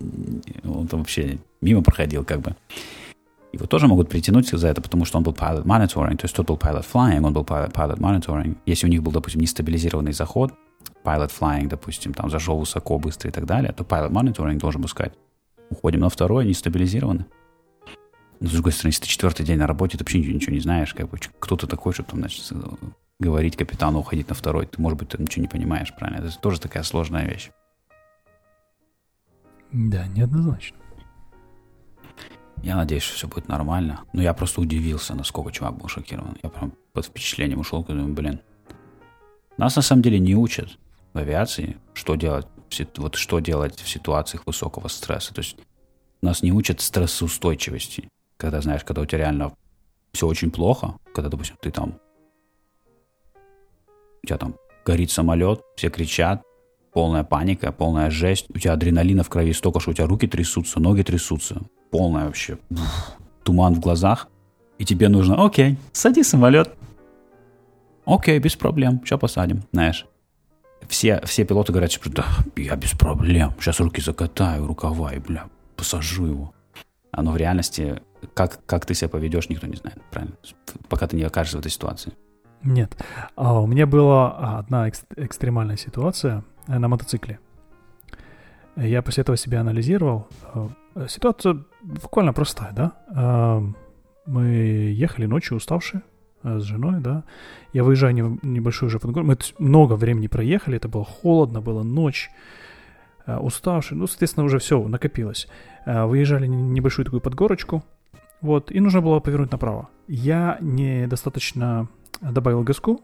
[0.64, 2.56] он там вообще мимо проходил как бы.
[3.52, 6.48] Его тоже могут притянуть за это, потому что он был pilot monitoring, то есть тот
[6.48, 8.58] был pilot flying, он был pilot, pilot monitoring.
[8.66, 10.54] Если у них был, допустим, нестабилизированный заход,
[11.04, 14.90] pilot flying, допустим, там зашел высоко, быстро и так далее, то pilot monitoring должен был
[14.90, 15.14] сказать,
[15.70, 17.26] уходим на второй, нестабилизированный.
[18.40, 20.60] Но, с другой стороны, если ты четвертый день на работе, ты вообще ничего, ничего не
[20.60, 22.52] знаешь, как бы, кто ты такой, чтобы там, значит,
[23.24, 24.66] говорить капитану уходить на второй.
[24.66, 26.26] Ты, может быть, ты ничего не понимаешь, правильно?
[26.26, 27.50] Это тоже такая сложная вещь.
[29.72, 30.78] Да, неоднозначно.
[32.62, 34.02] Я надеюсь, что все будет нормально.
[34.14, 36.38] Но я просто удивился, насколько чувак был шокирован.
[36.44, 38.40] Я прям под впечатлением ушел, думаю, блин.
[39.58, 40.78] Нас на самом деле не учат
[41.14, 42.48] в авиации, что делать,
[42.98, 45.34] вот что делать в ситуациях высокого стресса.
[45.34, 45.58] То есть
[46.22, 48.08] нас не учат стрессоустойчивости.
[48.38, 49.54] Когда, знаешь, когда у тебя реально
[50.14, 52.00] все очень плохо, когда, допустим, ты там,
[54.24, 54.56] у тебя там
[54.86, 56.42] горит самолет, все кричат,
[56.94, 60.80] полная паника, полная жесть, у тебя адреналина в крови столько, что у тебя руки трясутся,
[60.80, 61.62] ноги трясутся,
[61.92, 62.58] полная вообще
[63.44, 64.30] туман в глазах,
[64.78, 66.74] и тебе нужно, окей, сади самолет.
[68.06, 70.06] Окей, без проблем, сейчас посадим, знаешь.
[70.88, 72.26] Все, все пилоты говорят, что да,
[72.58, 75.46] я без проблем, сейчас руки закатаю, рукава и, бля,
[75.76, 76.54] посажу его.
[77.12, 78.02] А но в реальности,
[78.34, 80.36] как, как ты себя поведешь, никто не знает, правильно?
[80.90, 82.14] Пока ты не окажешься в этой ситуации.
[82.64, 82.98] Нет.
[83.36, 87.40] А, у меня была одна экс- экстремальная ситуация э, на мотоцикле.
[88.76, 90.28] Я после этого себя анализировал.
[90.96, 93.62] Э, ситуация буквально простая, да.
[94.26, 96.02] Мы ехали ночью уставшие
[96.44, 97.24] э, с женой, да.
[97.74, 99.24] Я выезжаю в небольшой уже подгор.
[99.24, 102.32] Мы много времени проехали, это было холодно, была ночь,
[103.26, 103.98] э, уставшие.
[103.98, 105.48] Ну, соответственно, уже все накопилось.
[105.86, 107.84] Выезжали небольшую такую подгорочку,
[108.40, 109.90] вот, и нужно было повернуть направо.
[110.08, 111.90] Я недостаточно
[112.22, 113.02] добавил газку,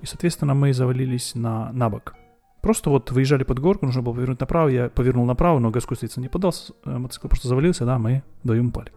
[0.00, 2.14] и, соответственно, мы завалились на, на бок.
[2.60, 6.24] Просто вот выезжали под горку, нужно было повернуть направо, я повернул направо, но газку, естественно,
[6.24, 6.52] не подал,
[6.84, 8.92] э, мотоцикл просто завалился, да, мы вдвоем упали.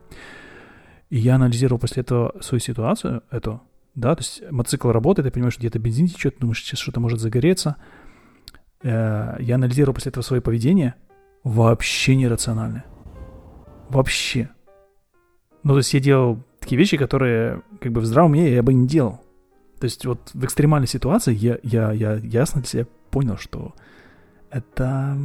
[1.10, 3.62] И я анализировал после этого свою ситуацию, эту,
[3.96, 7.78] да, то есть мотоцикл работает, понимаю, что где-то бензин течет, думаешь, сейчас что-то может загореться.
[8.82, 10.96] Э, я анализировал после этого свое поведение,
[11.44, 12.86] вообще нерациональное.
[13.90, 14.50] Вообще.
[15.64, 18.74] Ну, то есть я делал такие вещи, которые как бы в здравом уме я бы
[18.74, 19.23] не делал.
[19.84, 23.74] То есть вот в экстремальной ситуации я, я, я ясно для себя понял, что
[24.50, 25.18] это...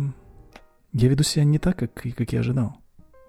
[0.92, 2.74] Я веду себя не так, как, как я ожидал.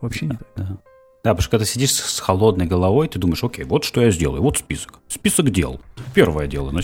[0.02, 0.48] Вообще не так.
[0.56, 0.64] Да.
[0.64, 0.78] да,
[1.22, 4.42] потому что когда ты сидишь с холодной головой, ты думаешь, окей, вот что я сделаю,
[4.42, 5.02] вот список.
[5.08, 5.80] Список дел.
[6.16, 6.72] Первое дело.
[6.72, 6.80] Но,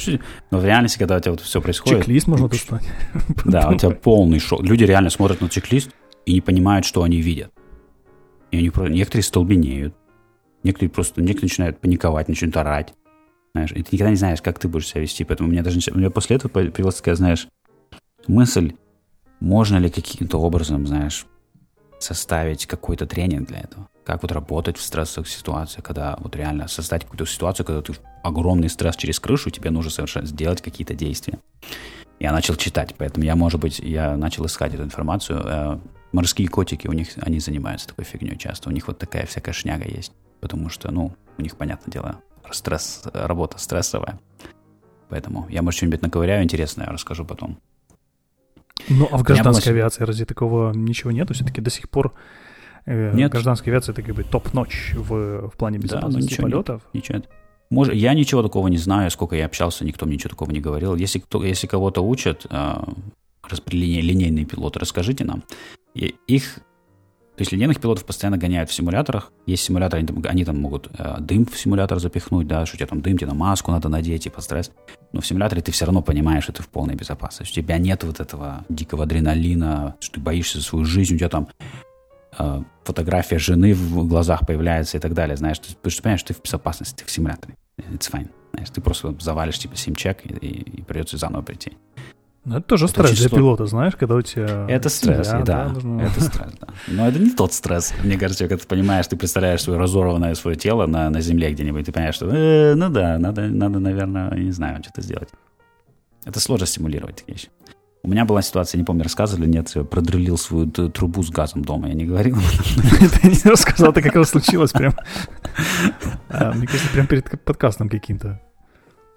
[0.51, 2.01] но в реальности, когда у тебя вот все происходит...
[2.01, 2.87] Чек-лист можно достать.
[3.45, 4.61] Да, у тебя полный шок.
[4.61, 5.89] Люди реально смотрят на чек-лист
[6.27, 7.51] и не понимают, что они видят.
[8.51, 9.95] И они, некоторые столбенеют,
[10.61, 12.93] некоторые просто некоторые начинают паниковать, начинают орать.
[13.55, 15.23] Знаешь, и ты никогда не знаешь, как ты будешь себя вести.
[15.23, 17.47] Поэтому у меня даже у меня после этого появилась такая, знаешь,
[18.27, 18.73] мысль,
[19.39, 21.25] можно ли каким-то образом, знаешь,
[21.97, 23.87] составить какой-то тренинг для этого.
[24.03, 27.93] Как вот работать в стрессовых ситуациях, когда вот реально создать какую-то ситуацию, когда ты
[28.23, 31.39] огромный стресс через крышу, тебе нужно совершенно сделать какие-то действия.
[32.19, 35.41] Я начал читать, поэтому я, может быть, я начал искать эту информацию.
[35.45, 35.79] Э,
[36.11, 38.67] морские котики, у них, они занимаются такой фигней часто.
[38.67, 40.11] У них вот такая всякая шняга есть.
[40.41, 42.21] Потому что, ну, у них, понятное дело,
[42.51, 44.19] стресс, работа стрессовая.
[45.09, 47.57] Поэтому я, может, что-нибудь наковыряю интересное, расскажу потом.
[48.89, 49.81] Ну, а в гражданской была...
[49.81, 51.33] авиации разве такого ничего нету?
[51.33, 52.13] Все-таки до сих пор
[52.85, 53.31] э, нет.
[53.31, 56.81] гражданская авиация это как бы топ-ночь в, в плане безопасности да, ну, ничего полетов.
[56.93, 57.29] Нет, ничего нет.
[57.69, 60.95] Может, я ничего такого не знаю, сколько я общался, никто мне ничего такого не говорил.
[60.95, 62.83] Если, кто, если кого-то учат, э,
[63.43, 65.43] распределение линейные пилоты, расскажите нам.
[65.93, 66.59] И их
[67.35, 69.33] то есть линейных пилотов постоянно гоняют в симуляторах.
[69.45, 72.77] Есть симуляторы, они там, они там могут э, дым в симулятор запихнуть, да, что у
[72.77, 74.71] тебя там дым, тебе на маску надо надеть, типа стресс.
[75.11, 77.59] Но в симуляторе ты все равно понимаешь, что ты в полной безопасности.
[77.59, 81.27] У тебя нет вот этого дикого адреналина, что ты боишься за свою жизнь, у тебя
[81.27, 81.49] там
[82.39, 85.59] э, фотография жены в глазах появляется и так далее, знаешь.
[85.59, 87.57] Ты, потому что ты понимаешь, что ты в безопасности, ты в симуляторе.
[87.77, 88.29] It's fine.
[88.53, 91.73] Знаешь, ты просто завалишь типа симчек и, и, и придется заново прийти.
[92.45, 94.67] Ну, это тоже это стресс для пилота, знаешь, когда у тебя...
[94.69, 96.01] Это стресс, семья, да, да нужно...
[96.01, 96.67] это стресс, да.
[96.87, 100.55] Но это не тот стресс, мне кажется, когда ты понимаешь, ты представляешь свое разорванное свое
[100.55, 104.51] тело на, на земле где-нибудь, ты понимаешь, что, э, ну да, надо, надо, наверное, не
[104.51, 105.29] знаю, что-то сделать.
[106.23, 107.49] Это сложно стимулировать такие вещи.
[108.03, 111.95] У меня была ситуация, не помню, рассказывали, нет, продрылил свою трубу с газом дома, я
[111.95, 112.37] не говорил.
[113.21, 114.93] Ты не рассказал, ты как это случилось прям.
[116.29, 118.39] А, мне кажется, прям перед подкастом каким-то.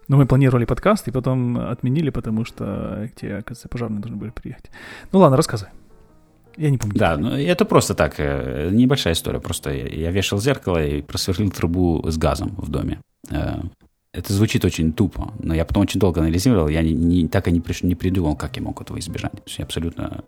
[0.09, 4.71] Но мы планировали подкаст и потом отменили, потому что те, оказывается, пожарные должны были приехать.
[5.13, 5.71] Ну ладно, рассказывай.
[6.57, 6.99] Я не помню.
[6.99, 9.39] Да, ну это просто так, э, небольшая история.
[9.39, 13.01] Просто я вешал зеркало и просверлил трубу с газом в доме.
[13.31, 13.61] Э,
[14.13, 17.53] это звучит очень тупо, но я потом очень долго анализировал, я не, не, так и
[17.53, 19.33] не, приш, не придумал, как я мог этого избежать.
[19.33, 20.25] То есть абсолютно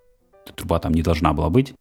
[0.54, 1.74] труба там не должна была быть.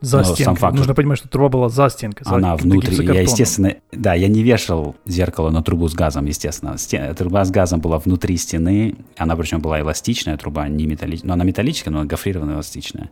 [0.00, 0.44] За стенкой.
[0.44, 2.24] Сам факт, Нужно понимать, что труба была за стенкой.
[2.24, 3.04] За она внутри.
[3.04, 6.78] Я, естественно, да, я не вешал зеркало на трубу с газом, естественно.
[6.78, 8.96] Стен, труба с газом была внутри стены.
[9.16, 11.28] Она причем была эластичная труба, не металлическая.
[11.28, 13.10] Но она металлическая, но гофрированная эластичная.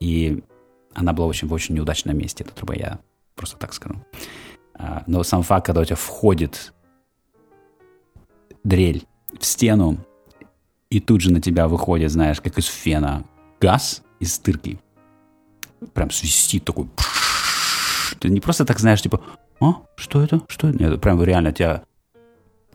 [0.00, 0.42] И
[0.94, 2.98] она была очень, в очень неудачном месте, эта труба, я
[3.34, 3.96] просто так скажу.
[4.74, 6.72] А, но сам факт, когда у тебя входит
[8.64, 9.04] дрель
[9.38, 9.98] в стену,
[10.90, 13.24] и тут же на тебя выходит, знаешь, как из фена
[13.60, 14.78] газ из стырки,
[15.94, 16.88] прям свистит такой.
[18.18, 19.20] Ты не просто так знаешь, типа,
[19.60, 20.42] а, что это?
[20.48, 20.78] Что это?
[20.78, 21.82] Нет, прям реально тебя,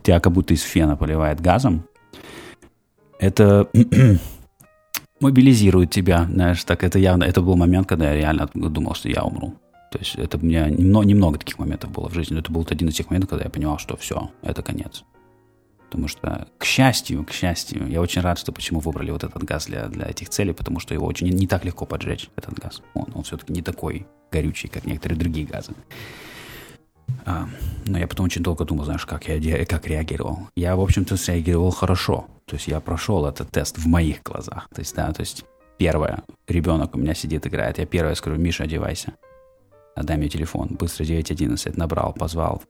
[0.04, 1.84] тебя как будто из фена поливает газом.
[3.20, 3.68] Это
[5.20, 9.24] мобилизирует тебя, знаешь, так это явно, это был момент, когда я реально думал, что я
[9.24, 9.56] умру.
[9.92, 12.66] То есть это у меня немного, немного таких моментов было в жизни, но это был
[12.70, 15.04] один из тех моментов, когда я понимал, что все, это конец.
[15.90, 19.68] Потому что, к счастью, к счастью, я очень рад, что почему выбрали вот этот газ
[19.68, 22.82] для, для этих целей, потому что его очень не, не так легко поджечь, этот газ.
[22.94, 25.72] Он, он все-таки не такой горючий, как некоторые другие газы.
[27.26, 27.48] А,
[27.86, 30.50] но я потом очень долго думал, знаешь, как я как реагировал.
[30.56, 32.28] Я, в общем-то, среагировал хорошо.
[32.46, 34.70] То есть я прошел этот тест в моих глазах.
[34.74, 35.46] То есть, да, то есть
[35.78, 37.78] первое, ребенок у меня сидит, играет.
[37.78, 39.14] Я первое скажу, Миша, одевайся.
[39.96, 40.70] Дай мне телефон.
[40.80, 42.62] Быстро 911 набрал, позвал.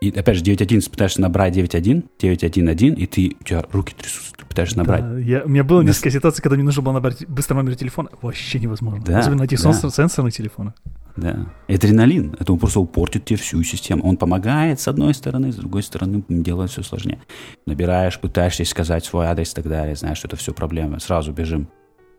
[0.00, 4.44] И опять же, 9.1 пытаешься набрать 9.1, 9.1.1, и ты, у тебя руки трясутся, ты
[4.44, 5.00] пытаешься набрать.
[5.02, 5.88] Да, я, у меня было да.
[5.88, 8.10] несколько ситуаций, когда мне нужно было набрать быстро номер телефона.
[8.20, 9.02] Вообще невозможно.
[9.04, 9.72] Да, Особенно найти да.
[9.72, 10.74] сенсорный телефон.
[11.16, 11.46] Да.
[11.66, 14.04] Адреналин, это он просто упортит тебе всю систему.
[14.04, 17.20] Он помогает с одной стороны, с другой стороны делает все сложнее.
[17.66, 21.00] Набираешь, пытаешься сказать свой адрес и так далее, знаешь, что это все проблемы.
[21.00, 21.68] Сразу бежим.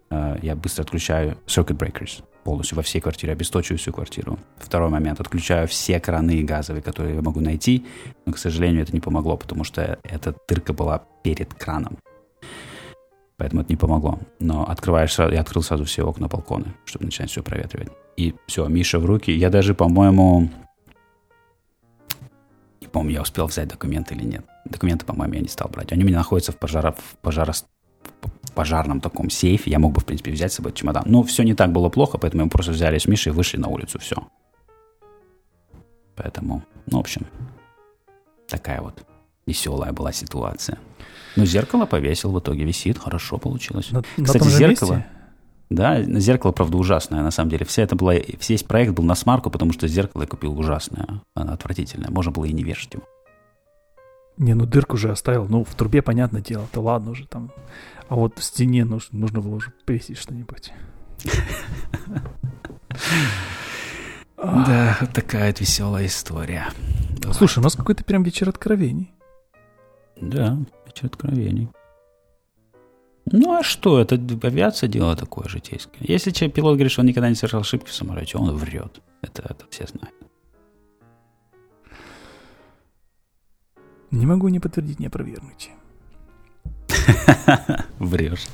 [0.10, 4.40] А, я быстро отключаю circuit breakers полностью во всей квартире, обесточиваю всю квартиру.
[4.58, 7.86] Второй момент, отключаю все краны газовые, которые я могу найти,
[8.26, 11.98] но, к сожалению, это не помогло, потому что эта дырка была перед краном.
[13.36, 14.18] Поэтому это не помогло.
[14.40, 17.90] Но открываешь, я открыл сразу все окна, балконы, чтобы начинать все проветривать.
[18.16, 19.30] И все, Миша в руки.
[19.30, 20.50] Я даже, по-моему,
[22.80, 24.46] не помню, я успел взять документы или нет.
[24.64, 25.92] Документы, по-моему, я не стал брать.
[25.92, 27.52] Они у меня находятся в, пожаро, в пожаро,
[28.58, 29.70] пожарном таком сейфе.
[29.70, 31.04] Я мог бы, в принципе, взять с собой чемодан.
[31.06, 33.68] Но все не так было плохо, поэтому мы просто взяли с Мишей и вышли на
[33.68, 34.00] улицу.
[34.00, 34.16] Все.
[36.16, 37.28] Поэтому, ну, в общем,
[38.48, 39.06] такая вот
[39.46, 40.80] веселая была ситуация.
[41.36, 43.92] Ну, зеркало повесил, в итоге висит, хорошо получилось.
[43.92, 44.94] На, Кстати, на зеркало...
[44.96, 45.12] Месте?
[45.70, 47.66] Да, зеркало, правда, ужасное, на самом деле.
[47.66, 52.10] Вся это была, весь проект был на смарку, потому что зеркало я купил ужасное, отвратительное.
[52.10, 53.04] Можно было и не вешать его.
[54.38, 55.46] Не, ну дырку же оставил.
[55.48, 57.52] Ну, в трубе, понятное дело, то ладно уже там.
[58.08, 60.72] А вот в стене нужно, нужно было уже повесить что-нибудь.
[64.38, 66.68] Да, такая вот веселая история.
[67.34, 69.12] Слушай, у нас какой-то прям вечер откровений.
[70.22, 71.70] Да, вечер откровений.
[73.32, 76.00] Ну а что, это авиация дело такое житейское.
[76.00, 79.02] Если человек, пилот говорит, что он никогда не совершал ошибки в самолете, он врет.
[79.22, 80.16] Это, это все знают.
[84.12, 85.72] Не могу не подтвердить, не опровергнуть.
[88.00, 88.48] Врешь.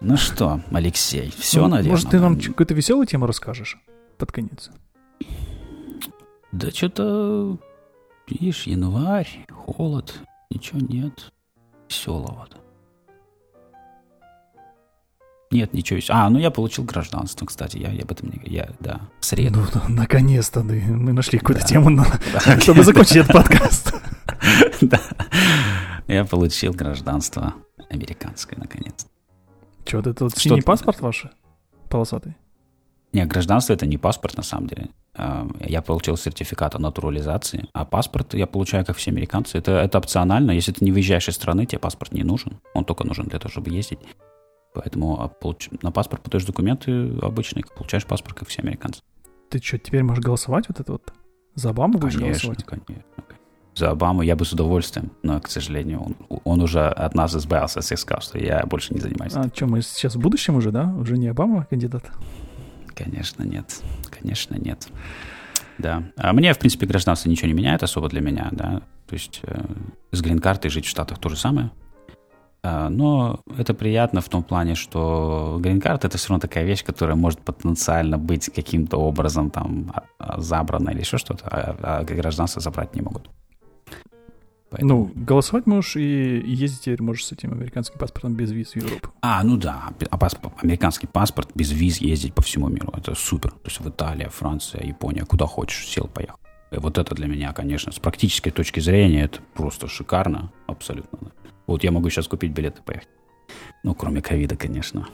[0.00, 1.90] Ну что, Алексей, все, ну, наверное.
[1.92, 3.78] Может, ты нам какую-то веселую тему расскажешь
[4.18, 4.70] под конец?
[6.52, 7.58] Да что-то,
[8.28, 11.32] видишь, январь, холод, ничего нет
[11.88, 12.58] веселого-то.
[15.56, 15.98] Нет, ничего.
[16.10, 18.42] А, ну я получил гражданство, кстати, я, я об этом не...
[18.44, 19.66] Я, да, в среду.
[19.72, 21.66] Ну, наконец-то мы нашли какую-то да.
[21.66, 21.96] тему,
[22.34, 22.60] да.
[22.60, 23.94] чтобы закончить этот подкаст.
[24.82, 25.00] Да.
[26.08, 27.54] Я получил гражданство
[27.88, 29.06] американское, наконец.
[29.86, 31.24] Что, это вот синий паспорт ваш?
[31.88, 32.36] Полосатый?
[33.14, 34.90] Не, гражданство это не паспорт на самом деле.
[35.14, 39.56] А, я получил сертификат о натурализации, а паспорт я получаю, как все американцы.
[39.56, 40.50] Это, это опционально.
[40.50, 42.60] Если ты не выезжаешь из страны, тебе паспорт не нужен.
[42.74, 44.00] Он только нужен для того, чтобы ездить.
[44.76, 45.32] Поэтому а,
[45.82, 49.00] на паспорт подаешь документы обычные, получаешь паспорт, как все американцы.
[49.48, 51.12] Ты что, теперь можешь голосовать вот это вот?
[51.54, 52.64] За Обаму будешь конечно, голосовать?
[52.64, 53.04] Конечно,
[53.74, 57.80] За Обаму я бы с удовольствием, но, к сожалению, он, он уже от нас избавился,
[57.80, 59.32] и сказал, что я больше не занимаюсь.
[59.34, 60.94] А что, мы сейчас в будущем уже, да?
[60.98, 62.04] Уже не Обама кандидат?
[62.94, 63.80] Конечно, нет.
[64.10, 64.88] Конечно, нет.
[65.78, 66.04] Да.
[66.16, 68.82] А мне, в принципе, гражданство ничего не меняет особо для меня, да.
[69.06, 69.64] То есть э,
[70.12, 71.70] с грин-картой жить в Штатах то же самое.
[72.62, 77.16] А, но это приятно в том плане, что грин-карта это все равно такая вещь, которая
[77.16, 82.60] может потенциально быть каким-то образом там а, а, забрана или еще что-то, а, а гражданство
[82.60, 83.30] забрать не могут.
[84.70, 85.12] Поэтому...
[85.14, 89.10] Ну, голосовать можешь и ездить теперь можешь с этим американским паспортом без виз в Европу.
[89.20, 92.92] А, ну да, а паспорт, американский паспорт без виз ездить по всему миру.
[92.96, 93.50] Это супер.
[93.52, 96.38] То есть в Италия, Франция, Япония, куда хочешь, сел, поехал.
[96.72, 101.30] И вот это для меня, конечно, с практической точки зрения, это просто шикарно, абсолютно.
[101.66, 103.08] Вот я могу сейчас купить билеты поехать.
[103.82, 105.08] Ну, кроме ковида, конечно.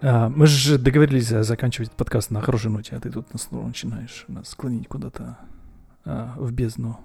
[0.00, 4.86] А, мы же договорились заканчивать подкаст на хорошей ноте, а ты тут начинаешь нас склонить
[4.86, 5.38] куда-то
[6.04, 6.98] а, в бездну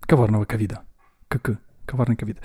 [0.00, 0.80] коварного ковида.
[1.28, 2.38] Как коварный ковид.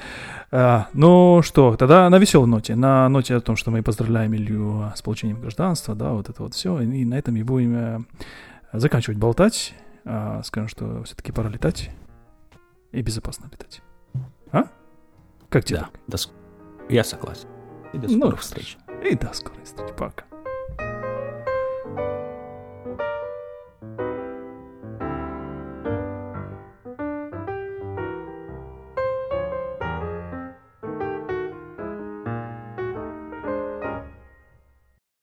[0.52, 4.92] А, ну что, тогда на веселой ноте, на ноте о том, что мы поздравляем Илью
[4.96, 8.00] с получением гражданства, да, вот это вот все, и на этом и будем э,
[8.72, 9.74] заканчивать болтать.
[10.44, 11.90] Скажем, что все-таки пора летать
[12.94, 13.82] и безопасно летать.
[14.52, 14.68] А?
[15.50, 15.80] Как тебе?
[15.80, 16.18] Да, до...
[16.90, 17.50] я согласен.
[17.92, 18.78] И до скорых ну, встреч.
[19.04, 19.94] И до скорой встречи.
[19.98, 20.26] Пока.